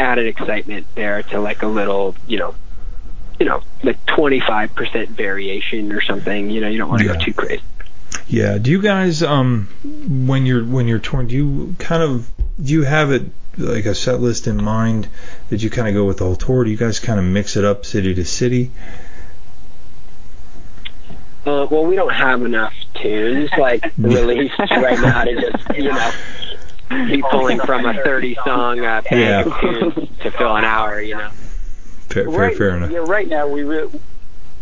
added 0.00 0.26
excitement 0.26 0.86
there 0.94 1.22
to 1.24 1.40
like 1.40 1.62
a 1.62 1.66
little, 1.68 2.14
you 2.26 2.38
know. 2.38 2.54
You 3.40 3.48
know, 3.48 3.62
like 3.82 3.98
25% 4.06 5.08
variation 5.08 5.90
or 5.90 6.00
something. 6.00 6.48
You 6.48 6.60
know, 6.60 6.68
you 6.68 6.78
don't 6.78 6.88
want 6.88 7.00
to 7.00 7.08
Yeah. 7.08 7.14
go 7.14 7.24
too 7.24 7.34
crazy. 7.34 7.60
Yeah. 8.28 8.58
Do 8.58 8.70
you 8.70 8.80
guys 8.80 9.22
um 9.22 9.68
when 10.26 10.46
you're 10.46 10.64
when 10.64 10.88
you're 10.88 10.98
touring, 10.98 11.28
do 11.28 11.34
you 11.36 11.76
kind 11.78 12.02
of 12.02 12.30
do 12.62 12.72
you 12.72 12.82
have 12.82 13.10
it 13.12 13.22
like 13.58 13.84
a 13.84 13.94
set 13.94 14.20
list 14.20 14.46
in 14.46 14.62
mind 14.62 15.08
that 15.50 15.62
you 15.62 15.68
kind 15.70 15.88
of 15.88 15.94
go 15.94 16.04
with 16.04 16.18
the 16.18 16.24
whole 16.24 16.36
tour? 16.36 16.64
Do 16.64 16.70
you 16.70 16.76
guys 16.76 16.98
kind 17.00 17.18
of 17.18 17.24
mix 17.26 17.56
it 17.56 17.64
up 17.64 17.84
city 17.84 18.14
to 18.14 18.24
city? 18.24 18.70
Uh, 21.44 21.66
well, 21.70 21.84
we 21.84 21.96
don't 21.96 22.12
have 22.12 22.42
enough 22.44 22.72
tunes 22.94 23.50
like 23.58 23.84
released 23.98 24.58
right 24.58 25.00
now 25.00 25.24
to 25.24 25.34
just 25.40 25.76
you 25.76 25.84
know 25.90 26.10
be 27.08 27.22
pulling 27.30 27.58
from 27.58 27.84
a 27.84 27.94
30 27.94 28.36
song 28.44 28.80
uh, 28.80 29.02
bank 29.02 29.06
Yeah. 29.10 29.40
of 29.40 29.60
tunes 29.60 30.08
to 30.20 30.30
fill 30.30 30.54
an 30.56 30.64
hour. 30.64 31.00
You 31.00 31.16
know. 31.16 31.30
Fair, 32.10 32.24
fair, 32.24 32.38
right, 32.38 32.56
fair 32.56 32.76
enough. 32.76 32.90
Yeah, 32.90 32.98
right 32.98 33.26
now 33.26 33.48
we 33.48 33.62
re- 33.64 33.88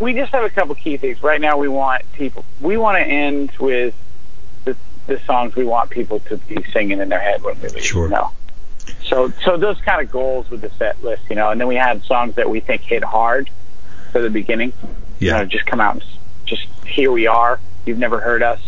we 0.01 0.15
just 0.15 0.33
have 0.33 0.45
a 0.45 0.51
couple 0.51 0.75
key 0.75 0.97
things. 0.97 1.23
Right 1.23 1.41
now 1.41 1.59
we 1.59 1.69
want 1.69 2.11
people. 2.13 2.45
We 2.61 2.77
want 2.77 2.97
to 2.99 3.05
end 3.05 3.51
with 3.61 3.95
the 4.65 4.77
the 5.07 5.19
songs 5.21 5.55
we 5.55 5.65
want 5.65 5.91
people 5.91 6.21
to 6.21 6.37
be 6.37 6.65
singing 6.73 7.01
in 7.01 7.09
their 7.09 7.21
head 7.21 7.43
when 7.43 7.61
we 7.61 7.69
leave. 7.69 7.85
Sure. 7.85 8.05
You 8.05 8.11
know? 8.11 8.31
So 9.05 9.33
so 9.45 9.57
those 9.57 9.81
kind 9.83 10.01
of 10.03 10.11
goals 10.11 10.51
with 10.51 10.63
the 10.63 10.71
set 10.71 11.03
list, 11.05 11.23
you 11.31 11.37
know, 11.37 11.51
and 11.51 11.61
then 11.61 11.69
we 11.69 11.77
had 11.77 12.03
songs 12.05 12.35
that 12.37 12.49
we 12.49 12.61
think 12.61 12.83
hit 12.83 13.05
hard 13.05 13.51
for 14.13 14.21
the 14.21 14.31
beginning. 14.31 14.73
You 15.19 15.29
Yeah. 15.29 15.39
know, 15.39 15.45
just 15.45 15.67
come 15.67 15.81
out 15.81 15.95
and 15.95 16.05
just 16.47 16.67
here 16.87 17.13
we 17.13 17.27
are. 17.27 17.61
You've 17.87 17.99
never 17.99 18.21
heard 18.21 18.43
us. 18.43 18.61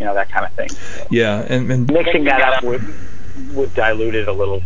You 0.00 0.06
know 0.06 0.14
that 0.14 0.30
kind 0.30 0.44
of 0.44 0.52
thing. 0.54 0.70
Yeah, 1.10 1.44
and, 1.48 1.70
and 1.70 1.88
Mixing 1.90 2.24
that 2.24 2.40
up 2.42 2.64
would 2.64 2.82
would 3.54 3.72
dilute 3.74 4.14
it 4.16 4.26
a 4.28 4.32
little. 4.32 4.62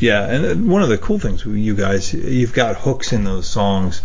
Yeah, 0.00 0.26
and 0.26 0.68
one 0.70 0.82
of 0.82 0.88
the 0.88 0.96
cool 0.98 1.18
things 1.18 1.44
with 1.44 1.56
you 1.56 1.74
guys, 1.74 2.12
you've 2.14 2.54
got 2.54 2.76
hooks 2.76 3.12
in 3.12 3.24
those 3.24 3.46
songs. 3.46 4.00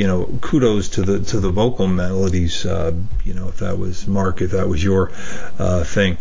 You 0.00 0.06
know, 0.06 0.38
kudos 0.40 0.88
to 0.96 1.02
the 1.02 1.20
to 1.26 1.40
the 1.40 1.50
vocal 1.50 1.86
melodies. 1.86 2.64
Uh, 2.64 2.94
you 3.22 3.34
know, 3.34 3.48
if 3.48 3.58
that 3.58 3.78
was 3.78 4.06
Mark, 4.06 4.40
if 4.40 4.52
that 4.52 4.66
was 4.66 4.82
your 4.82 5.12
uh, 5.58 5.84
thing, 5.84 6.16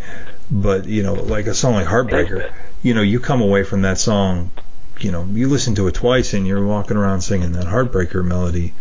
but 0.51 0.85
you 0.85 1.01
know, 1.01 1.13
like 1.13 1.45
a 1.47 1.53
song 1.53 1.75
like 1.75 1.87
Heartbreaker, 1.87 2.51
you 2.83 2.93
know, 2.93 3.01
you 3.01 3.21
come 3.21 3.41
away 3.41 3.63
from 3.63 3.83
that 3.83 3.97
song, 3.97 4.51
you 4.99 5.13
know, 5.13 5.23
you 5.23 5.47
listen 5.47 5.75
to 5.75 5.87
it 5.87 5.93
twice 5.93 6.33
and 6.33 6.45
you're 6.45 6.65
walking 6.65 6.97
around 6.97 7.21
singing 7.21 7.53
that 7.53 7.67
Heartbreaker 7.67 8.21
melody 8.21 8.73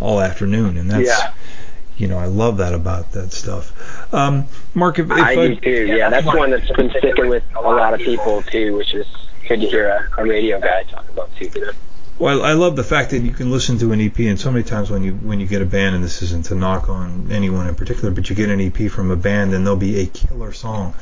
all 0.00 0.20
afternoon, 0.20 0.76
and 0.76 0.90
that's. 0.90 1.06
Yeah. 1.06 1.32
You 1.96 2.08
know, 2.08 2.16
I 2.16 2.24
love 2.24 2.56
that 2.56 2.72
about 2.72 3.12
that 3.12 3.30
stuff. 3.30 4.14
Um, 4.14 4.46
Mark, 4.72 4.98
if, 4.98 5.10
if 5.10 5.12
I 5.12 5.34
do 5.34 5.56
too. 5.56 5.86
Yeah, 5.86 6.08
that's 6.08 6.26
one 6.26 6.50
that's 6.50 6.72
been 6.72 6.88
sticking 6.88 7.28
with 7.28 7.44
a 7.54 7.60
lot 7.60 7.92
of 7.92 8.00
people 8.00 8.42
too, 8.42 8.74
which 8.74 8.94
is 8.94 9.06
good 9.46 9.60
to 9.60 9.66
hear 9.66 9.86
a, 10.16 10.22
a 10.22 10.24
radio 10.24 10.58
guy 10.58 10.84
talk 10.84 11.06
about 11.10 11.28
too. 11.36 11.50
You 11.54 11.60
know. 11.66 11.72
Well, 12.20 12.44
I 12.44 12.52
love 12.52 12.76
the 12.76 12.84
fact 12.84 13.10
that 13.12 13.20
you 13.20 13.32
can 13.32 13.50
listen 13.50 13.78
to 13.78 13.92
an 13.92 14.00
EP, 14.00 14.18
and 14.20 14.38
so 14.38 14.50
many 14.52 14.62
times 14.62 14.90
when 14.90 15.02
you 15.02 15.14
when 15.14 15.40
you 15.40 15.46
get 15.46 15.62
a 15.62 15.66
band, 15.66 15.94
and 15.94 16.04
this 16.04 16.20
isn't 16.22 16.44
to 16.46 16.54
knock 16.54 16.88
on 16.90 17.28
anyone 17.32 17.66
in 17.66 17.74
particular, 17.74 18.10
but 18.10 18.28
you 18.28 18.36
get 18.36 18.50
an 18.50 18.60
EP 18.60 18.90
from 18.90 19.10
a 19.10 19.16
band, 19.16 19.54
and 19.54 19.64
there'll 19.66 19.78
be 19.78 20.00
a 20.00 20.06
killer 20.06 20.52
song 20.52 20.94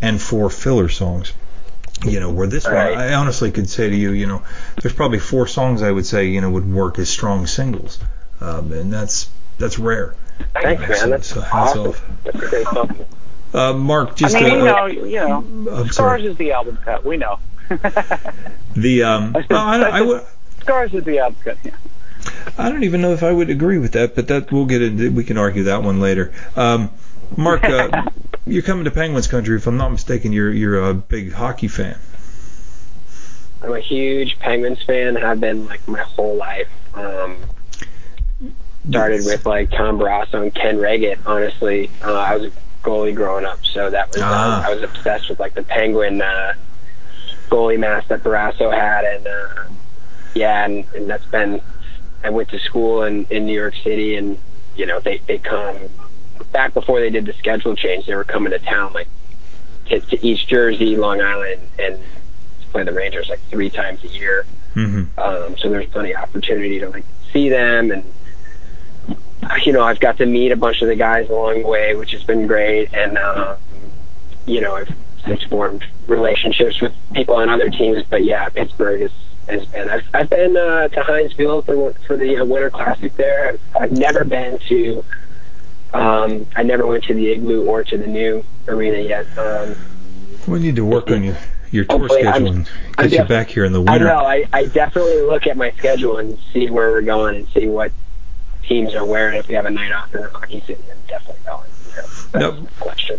and 0.00 0.20
four 0.20 0.48
filler 0.48 0.88
songs. 0.88 1.34
You 2.04 2.20
know, 2.20 2.30
where 2.30 2.46
this 2.46 2.66
Right. 2.66 2.90
one, 2.92 2.98
I 3.00 3.14
honestly 3.14 3.50
could 3.50 3.68
say 3.68 3.88
to 3.90 3.94
you, 3.96 4.10
you 4.12 4.26
know, 4.26 4.42
there's 4.82 4.94
probably 4.94 5.18
four 5.18 5.46
songs 5.46 5.82
I 5.82 5.90
would 5.90 6.04
say, 6.06 6.26
you 6.26 6.40
know, 6.40 6.50
would 6.50 6.70
work 6.70 6.98
as 6.98 7.08
strong 7.10 7.46
singles, 7.46 7.98
um, 8.40 8.72
and 8.72 8.90
that's 8.92 9.28
that's 9.58 9.78
rare. 9.78 10.14
Thanks, 10.54 10.82
Yeah, 10.82 10.88
man. 10.88 10.96
so- 10.98 11.08
That's 11.10 11.28
so 11.28 11.40
hats 11.42 11.70
awesome. 11.72 11.86
off. 11.88 12.02
That's 12.24 12.36
a 12.42 12.48
great 12.48 12.66
song. 12.66 12.96
Uh, 13.54 13.72
Mark, 13.74 14.16
just 14.16 14.34
I 14.36 14.40
mean, 14.40 14.52
uh, 14.52 14.56
you 14.56 14.64
know, 14.64 14.86
you 15.04 15.16
know, 15.20 15.36
I'm 15.72 15.88
Scars 15.88 15.94
sorry. 15.94 16.26
is 16.26 16.36
the 16.36 16.52
album 16.52 16.78
cut. 16.82 17.04
We 17.04 17.18
know. 17.18 17.38
The 18.76 19.04
um, 19.04 19.32
well, 19.50 19.58
I, 19.58 19.78
I 19.80 20.00
would. 20.02 20.22
Scars 20.66 20.90
the 20.92 21.18
album 21.20 21.38
cut. 21.44 21.58
Yeah. 21.64 21.70
I 22.58 22.68
don't 22.68 22.82
even 22.82 23.00
know 23.00 23.12
if 23.12 23.22
I 23.22 23.32
would 23.32 23.50
agree 23.50 23.78
with 23.78 23.92
that, 23.92 24.16
but 24.16 24.26
that 24.28 24.50
we'll 24.50 24.66
get 24.66 24.82
into. 24.82 25.12
We 25.12 25.22
can 25.22 25.38
argue 25.38 25.64
that 25.64 25.82
one 25.82 26.00
later. 26.00 26.32
Um, 26.56 26.90
Mark, 27.36 27.62
uh, 27.64 28.02
you're 28.46 28.62
coming 28.62 28.84
to 28.84 28.90
Penguins 28.90 29.28
country. 29.28 29.56
If 29.56 29.66
I'm 29.66 29.76
not 29.76 29.90
mistaken, 29.90 30.32
you're 30.32 30.52
you're 30.52 30.88
a 30.90 30.94
big 30.94 31.32
hockey 31.32 31.68
fan. 31.68 31.98
I'm 33.62 33.72
a 33.72 33.80
huge 33.80 34.38
Penguins 34.40 34.82
fan. 34.82 35.16
I've 35.16 35.40
been 35.40 35.66
like 35.66 35.86
my 35.86 36.00
whole 36.00 36.36
life. 36.36 36.68
Um, 36.94 37.36
started 38.88 39.24
with 39.24 39.46
like 39.46 39.70
Tom 39.70 39.98
Barrasso 39.98 40.42
and 40.42 40.54
Ken 40.54 40.78
Wregget. 40.78 41.18
Honestly, 41.26 41.90
uh, 42.02 42.12
I 42.12 42.36
was 42.36 42.46
a 42.46 42.52
goalie 42.82 43.14
growing 43.14 43.44
up, 43.44 43.64
so 43.64 43.90
that 43.90 44.08
was 44.08 44.20
Ah. 44.20 44.58
um, 44.58 44.64
I 44.64 44.74
was 44.74 44.82
obsessed 44.82 45.28
with 45.28 45.38
like 45.40 45.54
the 45.54 45.62
Penguin 45.62 46.22
uh, 46.22 46.54
goalie 47.50 47.78
mask 47.78 48.08
that 48.08 48.22
Barrasso 48.22 48.72
had, 48.72 49.04
and 49.04 49.26
uh, 49.26 49.64
yeah, 50.36 50.64
and, 50.64 50.84
and 50.94 51.08
that's 51.08 51.26
been. 51.26 51.60
I 52.22 52.30
went 52.30 52.48
to 52.50 52.58
school 52.58 53.02
in 53.04 53.24
in 53.30 53.46
New 53.46 53.54
York 53.54 53.74
City, 53.82 54.16
and 54.16 54.38
you 54.76 54.86
know 54.86 55.00
they 55.00 55.18
they 55.26 55.38
come 55.38 55.76
back 56.52 56.74
before 56.74 57.00
they 57.00 57.10
did 57.10 57.26
the 57.26 57.32
schedule 57.32 57.74
change. 57.74 58.06
They 58.06 58.14
were 58.14 58.24
coming 58.24 58.52
to 58.52 58.58
town 58.58 58.92
like 58.92 59.08
to, 59.86 60.00
to 60.00 60.26
East 60.26 60.48
Jersey, 60.48 60.96
Long 60.96 61.20
Island, 61.20 61.62
and 61.78 61.98
to 62.60 62.66
play 62.68 62.84
the 62.84 62.92
Rangers 62.92 63.28
like 63.28 63.40
three 63.48 63.70
times 63.70 64.04
a 64.04 64.08
year. 64.08 64.46
Mm-hmm. 64.74 65.18
Um, 65.18 65.56
so 65.56 65.70
there's 65.70 65.88
plenty 65.88 66.12
of 66.12 66.22
opportunity 66.22 66.78
to 66.80 66.90
like 66.90 67.04
see 67.32 67.48
them, 67.48 67.90
and 67.90 68.04
you 69.64 69.72
know 69.72 69.82
I've 69.82 70.00
got 70.00 70.18
to 70.18 70.26
meet 70.26 70.52
a 70.52 70.56
bunch 70.56 70.82
of 70.82 70.88
the 70.88 70.96
guys 70.96 71.30
along 71.30 71.62
the 71.62 71.68
way, 71.68 71.96
which 71.96 72.12
has 72.12 72.24
been 72.24 72.46
great. 72.46 72.92
And 72.94 73.16
um, 73.16 73.56
you 74.44 74.60
know 74.60 74.76
I've 74.76 74.94
since 75.24 75.42
formed 75.44 75.84
relationships 76.06 76.80
with 76.80 76.92
people 77.12 77.36
on 77.36 77.48
other 77.48 77.70
teams. 77.70 78.04
But 78.08 78.24
yeah, 78.24 78.48
Pittsburgh 78.48 79.02
is 79.02 79.12
has 79.48 79.64
been. 79.66 79.88
I've 79.88 80.04
I've 80.14 80.30
been 80.30 80.56
uh, 80.56 80.88
to 80.88 81.28
Field 81.36 81.66
for 81.66 81.92
for 82.06 82.16
the 82.16 82.38
uh, 82.38 82.44
Winter 82.44 82.70
Classic 82.70 83.14
there. 83.16 83.48
I've, 83.50 83.60
I've 83.80 83.92
never 83.92 84.24
been 84.24 84.58
to. 84.68 85.04
Um, 85.94 86.46
I 86.56 86.62
never 86.62 86.86
went 86.86 87.04
to 87.04 87.14
the 87.14 87.30
Igloo 87.32 87.64
or 87.66 87.84
to 87.84 87.96
the 87.98 88.06
new 88.06 88.44
arena 88.68 88.98
yet. 88.98 89.26
Um, 89.38 89.76
We 90.46 90.58
need 90.58 90.76
to 90.76 90.84
work 90.84 91.10
on 91.10 91.22
your 91.22 91.36
Your 91.70 91.84
tour 91.84 91.98
Hopefully, 92.00 92.24
I'm- 92.26 92.42
scheduling 92.44 92.68
I'm 92.98 93.08
you 93.08 93.18
def- 93.18 93.28
back 93.28 93.48
here 93.48 93.64
in 93.64 93.72
the 93.72 93.80
winter. 93.80 94.06
I 94.10 94.14
know. 94.14 94.26
I, 94.26 94.44
I 94.52 94.66
definitely 94.66 95.22
look 95.22 95.46
at 95.46 95.56
my 95.56 95.70
schedule 95.72 96.18
and 96.18 96.38
see 96.52 96.68
where 96.70 96.90
we're 96.90 97.02
going 97.02 97.36
and 97.36 97.48
see 97.48 97.66
what 97.66 97.92
teams 98.62 98.94
are 98.94 99.04
wearing. 99.04 99.38
If 99.38 99.48
we 99.48 99.54
have 99.54 99.66
a 99.66 99.70
night 99.70 99.92
off 99.92 100.14
in 100.14 100.22
the 100.22 100.28
hockey 100.28 100.60
city, 100.66 100.82
I'm 100.90 100.98
definitely 101.08 101.42
going. 101.46 101.70
You 102.34 102.40
know, 102.40 102.50
No. 102.60 102.66
question. 102.80 103.18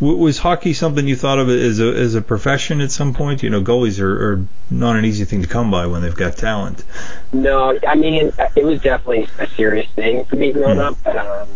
W- 0.00 0.18
Was 0.18 0.38
hockey 0.38 0.72
something 0.72 1.06
you 1.06 1.16
thought 1.16 1.38
of 1.38 1.48
as 1.48 1.78
a 1.80 1.88
as 1.94 2.14
a 2.14 2.22
profession 2.22 2.80
at 2.80 2.90
some 2.90 3.12
point? 3.14 3.42
You 3.42 3.50
know, 3.50 3.60
goalies 3.62 4.00
are, 4.00 4.32
are 4.32 4.46
not 4.70 4.96
an 4.96 5.04
easy 5.04 5.24
thing 5.24 5.42
to 5.42 5.48
come 5.48 5.70
by 5.70 5.86
when 5.86 6.02
they've 6.02 6.14
got 6.14 6.36
talent. 6.36 6.84
No, 7.32 7.78
I 7.86 7.94
mean 7.94 8.32
it 8.56 8.64
was 8.64 8.80
definitely 8.80 9.28
a 9.38 9.46
serious 9.46 9.88
thing 9.92 10.24
for 10.24 10.36
me 10.36 10.52
growing 10.52 10.78
up. 10.78 10.96
But 11.04 11.16
um, 11.16 11.48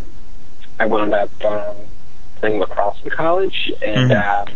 I 0.79 0.87
wound 0.87 1.15
up 1.15 1.31
um, 1.45 1.77
playing 2.41 2.61
lacrosse 2.61 2.99
in 3.05 3.11
college, 3.11 3.73
and 3.83 4.11
Mhm. 4.11 4.49
um, 4.49 4.55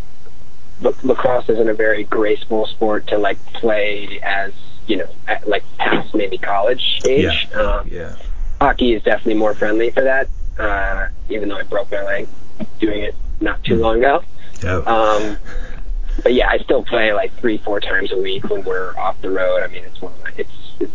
la- 0.82 0.92
lacrosse 1.02 1.48
isn't 1.48 1.68
a 1.68 1.74
very 1.74 2.04
graceful 2.04 2.66
sport 2.66 3.06
to 3.08 3.18
like 3.18 3.38
play 3.54 4.20
as 4.22 4.52
you 4.86 4.96
know, 4.96 5.08
at, 5.26 5.46
like 5.48 5.62
past 5.78 6.14
maybe 6.14 6.36
college 6.38 7.00
age. 7.06 7.48
Um, 7.54 7.86
Yeah. 7.90 8.14
hockey 8.60 8.94
is 8.94 9.02
definitely 9.02 9.34
more 9.34 9.54
friendly 9.54 9.90
for 9.90 10.02
that. 10.02 10.28
Uh, 10.58 11.08
even 11.28 11.48
though 11.48 11.56
I 11.58 11.62
broke 11.62 11.90
my 11.92 12.02
leg 12.02 12.26
doing 12.80 13.02
it 13.02 13.14
not 13.40 13.62
too 13.64 13.76
long 13.76 13.98
ago. 13.98 14.22
Yeah. 14.62 14.78
Um, 14.78 15.38
but 16.22 16.34
yeah, 16.34 16.48
I 16.48 16.58
still 16.58 16.82
play 16.82 17.12
like 17.12 17.32
three, 17.38 17.58
four 17.58 17.80
times 17.80 18.10
a 18.12 18.16
week 18.20 18.48
when 18.50 18.64
we're 18.64 18.96
off 18.96 19.20
the 19.22 19.30
road. 19.30 19.62
I 19.62 19.68
mean, 19.68 19.84
it's 19.84 20.00
one 20.02 20.12
of 20.12 20.22
my 20.24 20.32
it's 20.36 20.50
it's 20.80 20.92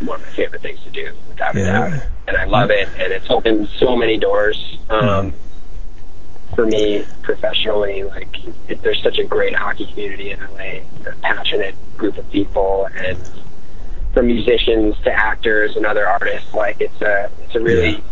one 0.00 0.20
of 0.20 0.26
my 0.26 0.32
favorite 0.32 0.62
things 0.62 0.80
to 0.84 0.90
do, 0.90 1.12
without 1.28 1.54
a 1.56 1.60
Yeah. 1.60 1.90
doubt. 1.90 2.02
And 2.26 2.36
I 2.36 2.44
love 2.44 2.70
it, 2.70 2.88
and 2.98 3.12
it's 3.12 3.30
opened 3.30 3.68
so 3.78 3.96
many 3.96 4.18
doors 4.18 4.78
um, 4.90 5.32
for 6.54 6.66
me 6.66 7.04
professionally. 7.22 8.02
Like, 8.02 8.28
it, 8.68 8.82
there's 8.82 9.02
such 9.02 9.18
a 9.18 9.24
great 9.24 9.54
hockey 9.54 9.86
community 9.86 10.32
in 10.32 10.40
LA, 10.40 10.82
a 11.06 11.14
passionate 11.22 11.74
group 11.96 12.18
of 12.18 12.30
people, 12.30 12.88
and 12.96 13.16
from 14.12 14.26
musicians 14.26 14.96
to 15.04 15.12
actors 15.12 15.76
and 15.76 15.86
other 15.86 16.06
artists. 16.06 16.52
Like, 16.52 16.80
it's 16.80 17.00
a 17.00 17.30
it's 17.44 17.54
a 17.54 17.60
really 17.60 18.02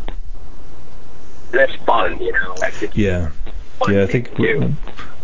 it's 1.52 1.74
fun, 1.85 2.20
you 2.20 2.33
know. 2.33 2.55
Like, 2.59 2.81
it's 2.83 2.96
yeah. 2.96 3.31
Yeah, 3.88 4.02
I 4.02 4.06
think. 4.06 4.30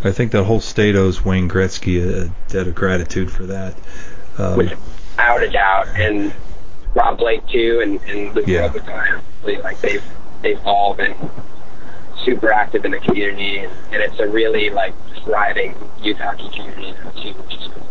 I 0.05 0.11
think 0.11 0.31
that 0.31 0.43
whole 0.43 0.59
state 0.59 0.95
owes 0.95 1.23
Wayne 1.23 1.47
Gretzky 1.49 2.03
a 2.03 2.33
debt 2.51 2.67
of 2.67 2.75
gratitude 2.75 3.31
for 3.31 3.43
that. 3.47 3.75
Um, 4.37 4.57
without 4.57 5.43
a 5.43 5.49
doubt, 5.49 5.87
and 5.95 6.33
Rob 6.93 7.17
Blake 7.17 7.47
too, 7.47 7.81
and, 7.81 8.01
and 8.03 8.35
Luke 8.35 8.47
Yeah. 8.47 8.67
Robitaille. 8.69 9.21
Like 9.63 9.79
they've 9.81 10.03
they've 10.41 10.59
all 10.65 10.93
been 10.93 11.15
super 12.23 12.51
active 12.51 12.85
in 12.85 12.91
the 12.91 12.99
community, 12.99 13.59
and, 13.59 13.71
and 13.91 14.01
it's 14.01 14.19
a 14.19 14.27
really 14.27 14.69
like 14.69 14.93
thriving 15.23 15.75
youth 16.01 16.17
hockey 16.17 16.49
community 16.49 16.93
too, 17.21 17.33
which 17.33 17.55
is 17.55 17.67
cool. 17.67 17.87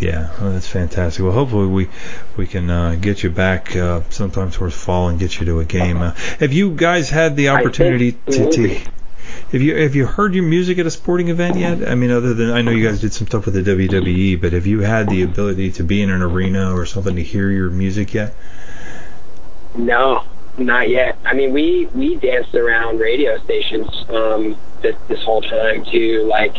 Yeah, 0.00 0.30
well, 0.40 0.52
that's 0.52 0.66
fantastic. 0.66 1.22
Well, 1.22 1.32
hopefully 1.32 1.66
we 1.68 1.88
we 2.36 2.46
can 2.46 2.68
uh, 2.70 2.96
get 3.00 3.22
you 3.22 3.30
back 3.30 3.74
uh, 3.76 4.02
sometime 4.10 4.50
towards 4.50 4.74
fall 4.74 5.08
and 5.08 5.18
get 5.18 5.38
you 5.38 5.46
to 5.46 5.60
a 5.60 5.64
game. 5.64 5.98
Uh, 5.98 6.12
have 6.40 6.52
you 6.52 6.70
guys 6.70 7.10
had 7.10 7.36
the 7.36 7.50
opportunity 7.50 8.12
to, 8.12 8.50
to. 8.50 8.80
Have 9.54 9.62
you 9.62 9.76
have 9.76 9.94
you 9.94 10.04
heard 10.04 10.34
your 10.34 10.44
music 10.44 10.78
at 10.78 10.86
a 10.86 10.90
sporting 10.90 11.28
event 11.28 11.56
yet? 11.56 11.88
I 11.88 11.94
mean, 11.94 12.10
other 12.10 12.34
than 12.34 12.50
I 12.50 12.60
know 12.60 12.72
you 12.72 12.86
guys 12.86 13.00
did 13.00 13.12
some 13.12 13.26
stuff 13.28 13.46
with 13.46 13.54
the 13.54 13.62
WWE, 13.62 14.40
but 14.40 14.52
have 14.52 14.66
you 14.66 14.80
had 14.80 15.08
the 15.08 15.22
ability 15.22 15.70
to 15.72 15.84
be 15.84 16.02
in 16.02 16.10
an 16.10 16.22
arena 16.22 16.74
or 16.74 16.84
something 16.86 17.14
to 17.16 17.22
hear 17.22 17.50
your 17.50 17.70
music 17.70 18.12
yet? 18.14 18.34
No, 19.76 20.24
not 20.58 20.88
yet. 20.90 21.16
I 21.24 21.34
mean, 21.34 21.52
we 21.52 21.86
we 21.94 22.16
danced 22.16 22.54
around 22.54 22.98
radio 22.98 23.38
stations 23.44 23.88
um, 24.08 24.56
this 24.82 24.96
this 25.08 25.22
whole 25.22 25.40
time 25.42 25.84
too. 25.84 26.24
Like, 26.28 26.56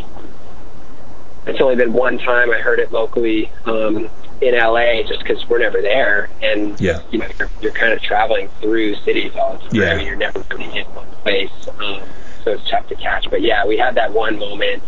it's 1.48 1.60
only 1.62 1.76
been 1.76 1.94
one 1.94 2.18
time 2.18 2.50
I 2.52 2.60
heard 2.60 2.80
it 2.80 2.92
locally 2.94 3.52
um, 3.66 4.10
in 4.42 4.56
LA, 4.56 5.04
just 5.04 5.20
because 5.20 5.48
we're 5.50 5.60
never 5.60 5.82
there, 5.82 6.30
and 6.42 6.80
Yeah. 6.80 7.02
you 7.12 7.20
know, 7.20 7.28
you're, 7.40 7.50
you're 7.62 7.72
kind 7.72 7.94
of 7.94 8.02
traveling 8.02 8.50
through 8.62 8.96
cities 8.96 9.34
all 9.36 9.54
the 9.54 9.60
time. 9.60 9.70
Yeah. 9.74 9.92
I 9.92 9.98
mean, 9.98 10.08
you're 10.08 10.16
never 10.16 10.44
really 10.50 10.80
in 10.80 10.86
one 10.88 11.08
place, 11.24 11.52
um, 11.80 12.02
so 12.46 12.52
it's 12.52 12.70
tough 12.70 12.88
to 12.88 12.96
catch. 12.96 13.30
But 13.30 13.42
yeah, 13.42 13.66
we 13.66 13.78
had 13.78 13.96
that 13.96 14.14
one 14.14 14.40
moment 14.40 14.82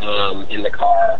um, 0.00 0.44
in 0.44 0.62
the 0.62 0.70
car. 0.70 1.18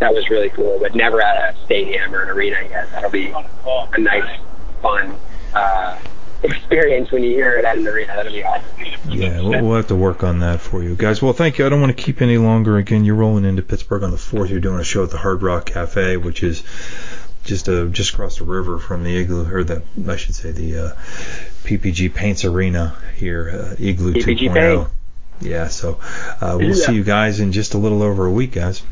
That 0.00 0.12
was 0.12 0.28
really 0.30 0.50
cool, 0.50 0.80
but 0.80 0.96
never 0.96 1.22
at 1.22 1.54
a 1.54 1.64
stadium 1.64 2.12
or 2.12 2.22
an 2.22 2.30
arena 2.30 2.56
yet. 2.68 2.90
That'll 2.90 3.10
be 3.10 3.32
a 3.64 4.00
nice, 4.00 4.40
fun 4.80 5.14
uh, 5.54 5.96
experience 6.42 7.12
when 7.12 7.22
you 7.22 7.30
hear 7.30 7.56
it 7.56 7.64
at 7.64 7.78
an 7.78 7.86
arena. 7.86 8.14
That'll 8.16 8.32
be 8.32 8.42
awesome. 8.42 8.64
Yeah, 9.08 9.40
we'll, 9.40 9.64
we'll 9.64 9.76
have 9.76 9.86
to 9.88 9.94
work 9.94 10.24
on 10.24 10.40
that 10.40 10.60
for 10.60 10.82
you 10.82 10.96
guys. 10.96 11.22
Well, 11.22 11.34
thank 11.34 11.58
you. 11.58 11.66
I 11.66 11.68
don't 11.68 11.80
want 11.80 11.96
to 11.96 12.02
keep 12.02 12.20
any 12.20 12.38
longer. 12.38 12.78
Again, 12.78 13.04
you're 13.04 13.14
rolling 13.14 13.44
into 13.44 13.62
Pittsburgh 13.62 14.02
on 14.02 14.10
the 14.10 14.18
fourth. 14.18 14.50
You're 14.50 14.60
doing 14.60 14.80
a 14.80 14.84
show 14.84 15.04
at 15.04 15.10
the 15.10 15.18
Hard 15.18 15.42
Rock 15.42 15.66
Cafe, 15.66 16.16
which 16.16 16.42
is 16.42 16.64
just 17.44 17.68
uh, 17.68 17.86
just 17.86 18.14
across 18.14 18.38
the 18.38 18.44
river 18.44 18.78
from 18.78 19.04
the 19.04 19.16
Igloo, 19.16 19.52
or 19.52 19.62
the 19.62 19.82
I 20.08 20.16
should 20.16 20.34
say 20.34 20.50
the 20.50 20.78
uh, 20.78 20.94
PPG 21.64 22.12
Paints 22.14 22.44
Arena 22.44 22.96
here, 23.16 23.50
uh, 23.50 23.76
Igloo 23.78 24.14
PPG 24.14 24.50
2.0. 24.50 24.54
Paint. 24.54 24.88
Yeah, 25.42 25.68
so 25.68 25.98
uh, 26.40 26.56
we'll 26.58 26.68
Yeah. 26.68 26.74
see 26.86 26.94
you 26.94 27.04
guys 27.04 27.40
in 27.40 27.52
just 27.52 27.74
a 27.74 27.78
little 27.78 28.02
over 28.02 28.26
a 28.26 28.30
week, 28.32 28.52
guys. 28.52 28.82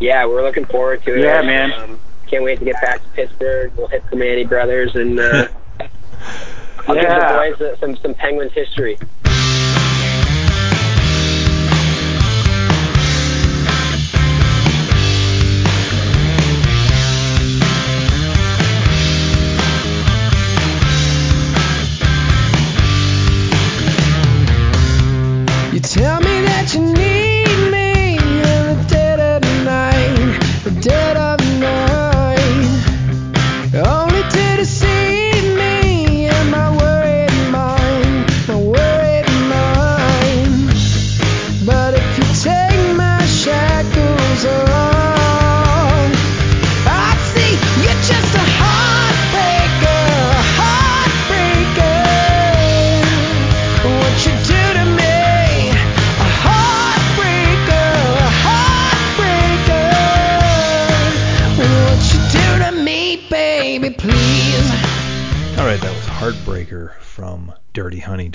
Yeah, 0.00 0.26
we're 0.26 0.42
looking 0.42 0.64
forward 0.64 1.02
to 1.04 1.14
it. 1.14 1.20
Yeah, 1.22 1.42
man. 1.42 1.72
Um, 1.72 2.00
can't 2.26 2.42
wait 2.42 2.58
to 2.58 2.64
get 2.64 2.80
back 2.82 3.02
to 3.02 3.08
Pittsburgh. 3.10 3.72
We'll 3.76 3.86
hit 3.88 4.02
the 4.10 4.16
Manny 4.16 4.44
Brothers 4.44 4.94
and 4.96 5.18
uh, 5.20 5.48
I'll 6.88 6.96
Yeah. 6.96 7.02
give 7.02 7.58
the 7.58 7.64
boys 7.66 7.72
uh, 7.74 7.76
some 7.80 7.96
some 7.98 8.14
Penguins 8.14 8.52
history. 8.52 8.98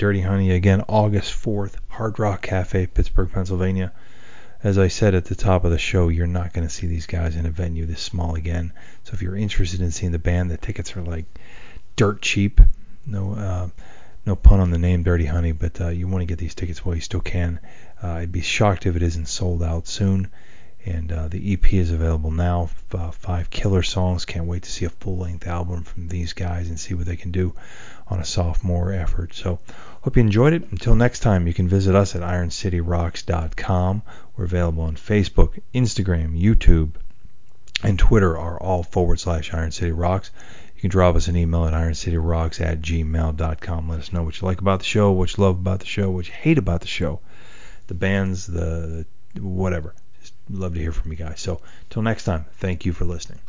Dirty 0.00 0.22
Honey. 0.22 0.50
Again, 0.50 0.82
August 0.88 1.30
4th, 1.44 1.74
Hard 1.88 2.18
Rock 2.18 2.40
Cafe, 2.40 2.86
Pittsburgh, 2.86 3.30
Pennsylvania. 3.30 3.92
As 4.62 4.78
I 4.78 4.88
said 4.88 5.14
at 5.14 5.26
the 5.26 5.34
top 5.34 5.62
of 5.62 5.72
the 5.72 5.78
show, 5.78 6.08
you're 6.08 6.26
not 6.26 6.54
going 6.54 6.66
to 6.66 6.72
see 6.72 6.86
these 6.86 7.04
guys 7.04 7.36
in 7.36 7.44
a 7.44 7.50
venue 7.50 7.84
this 7.84 8.00
small 8.00 8.34
again. 8.34 8.72
So 9.04 9.12
if 9.12 9.20
you're 9.20 9.36
interested 9.36 9.82
in 9.82 9.90
seeing 9.90 10.12
the 10.12 10.18
band, 10.18 10.50
the 10.50 10.56
tickets 10.56 10.96
are 10.96 11.02
like 11.02 11.26
dirt 11.96 12.22
cheap. 12.22 12.62
No, 13.04 13.34
uh, 13.34 13.68
no 14.24 14.36
pun 14.36 14.60
on 14.60 14.70
the 14.70 14.78
name 14.78 15.02
Dirty 15.02 15.26
Honey, 15.26 15.52
but 15.52 15.78
uh, 15.82 15.88
you 15.88 16.08
want 16.08 16.22
to 16.22 16.26
get 16.26 16.38
these 16.38 16.54
tickets 16.54 16.82
while 16.82 16.94
you 16.94 17.02
still 17.02 17.20
can. 17.20 17.60
Uh, 18.02 18.08
I'd 18.08 18.32
be 18.32 18.40
shocked 18.40 18.86
if 18.86 18.96
it 18.96 19.02
isn't 19.02 19.28
sold 19.28 19.62
out 19.62 19.86
soon. 19.86 20.30
And 20.86 21.12
uh, 21.12 21.28
the 21.28 21.52
EP 21.52 21.74
is 21.74 21.90
available 21.90 22.30
now. 22.30 22.64
F- 22.64 22.94
Uh, 22.94 23.10
five 23.12 23.50
killer 23.50 23.82
songs. 23.82 24.24
Can't 24.24 24.46
wait 24.46 24.62
to 24.64 24.70
see 24.70 24.84
a 24.86 24.90
full-length 24.90 25.46
album 25.46 25.84
from 25.84 26.08
these 26.08 26.32
guys 26.32 26.68
and 26.68 26.80
see 26.80 26.94
what 26.94 27.06
they 27.06 27.16
can 27.16 27.30
do 27.30 27.54
on 28.08 28.18
a 28.18 28.24
sophomore 28.24 28.92
effort. 28.92 29.32
So 29.34 29.58
hope 30.02 30.16
you 30.16 30.22
enjoyed 30.22 30.52
it. 30.54 30.70
Until 30.72 30.96
next 30.96 31.20
time, 31.20 31.46
you 31.46 31.54
can 31.54 31.68
visit 31.68 31.94
us 31.94 32.16
at 32.16 32.22
IronCityRocks.com. 32.22 34.02
We're 34.36 34.44
available 34.44 34.82
on 34.84 34.96
Facebook, 34.96 35.60
Instagram, 35.74 36.40
YouTube, 36.40 36.92
and 37.84 37.98
Twitter 37.98 38.36
are 38.38 38.58
all 38.60 38.82
forward 38.82 39.20
slash 39.20 39.52
Iron 39.54 39.70
City 39.70 39.92
Rocks. 39.92 40.30
You 40.74 40.80
can 40.82 40.90
drop 40.90 41.14
us 41.14 41.28
an 41.28 41.36
email 41.36 41.66
at 41.66 41.74
ironcityrocks 41.74 42.60
at 42.60 42.80
gmail.com. 42.80 43.88
Let 43.88 43.98
us 44.00 44.12
know 44.12 44.22
what 44.22 44.40
you 44.40 44.46
like 44.46 44.60
about 44.60 44.78
the 44.80 44.84
show, 44.86 45.12
what 45.12 45.36
you 45.36 45.44
love 45.44 45.56
about 45.58 45.80
the 45.80 45.86
show, 45.86 46.10
what 46.10 46.26
you 46.26 46.32
hate 46.34 46.58
about 46.58 46.80
the 46.80 46.86
show, 46.88 47.20
the 47.86 47.94
bands, 47.94 48.46
the 48.46 49.04
whatever. 49.38 49.94
Love 50.52 50.74
to 50.74 50.80
hear 50.80 50.92
from 50.92 51.10
you 51.10 51.16
guys. 51.16 51.40
So, 51.40 51.60
till 51.90 52.02
next 52.02 52.24
time, 52.24 52.46
thank 52.58 52.84
you 52.84 52.92
for 52.92 53.04
listening. 53.04 53.40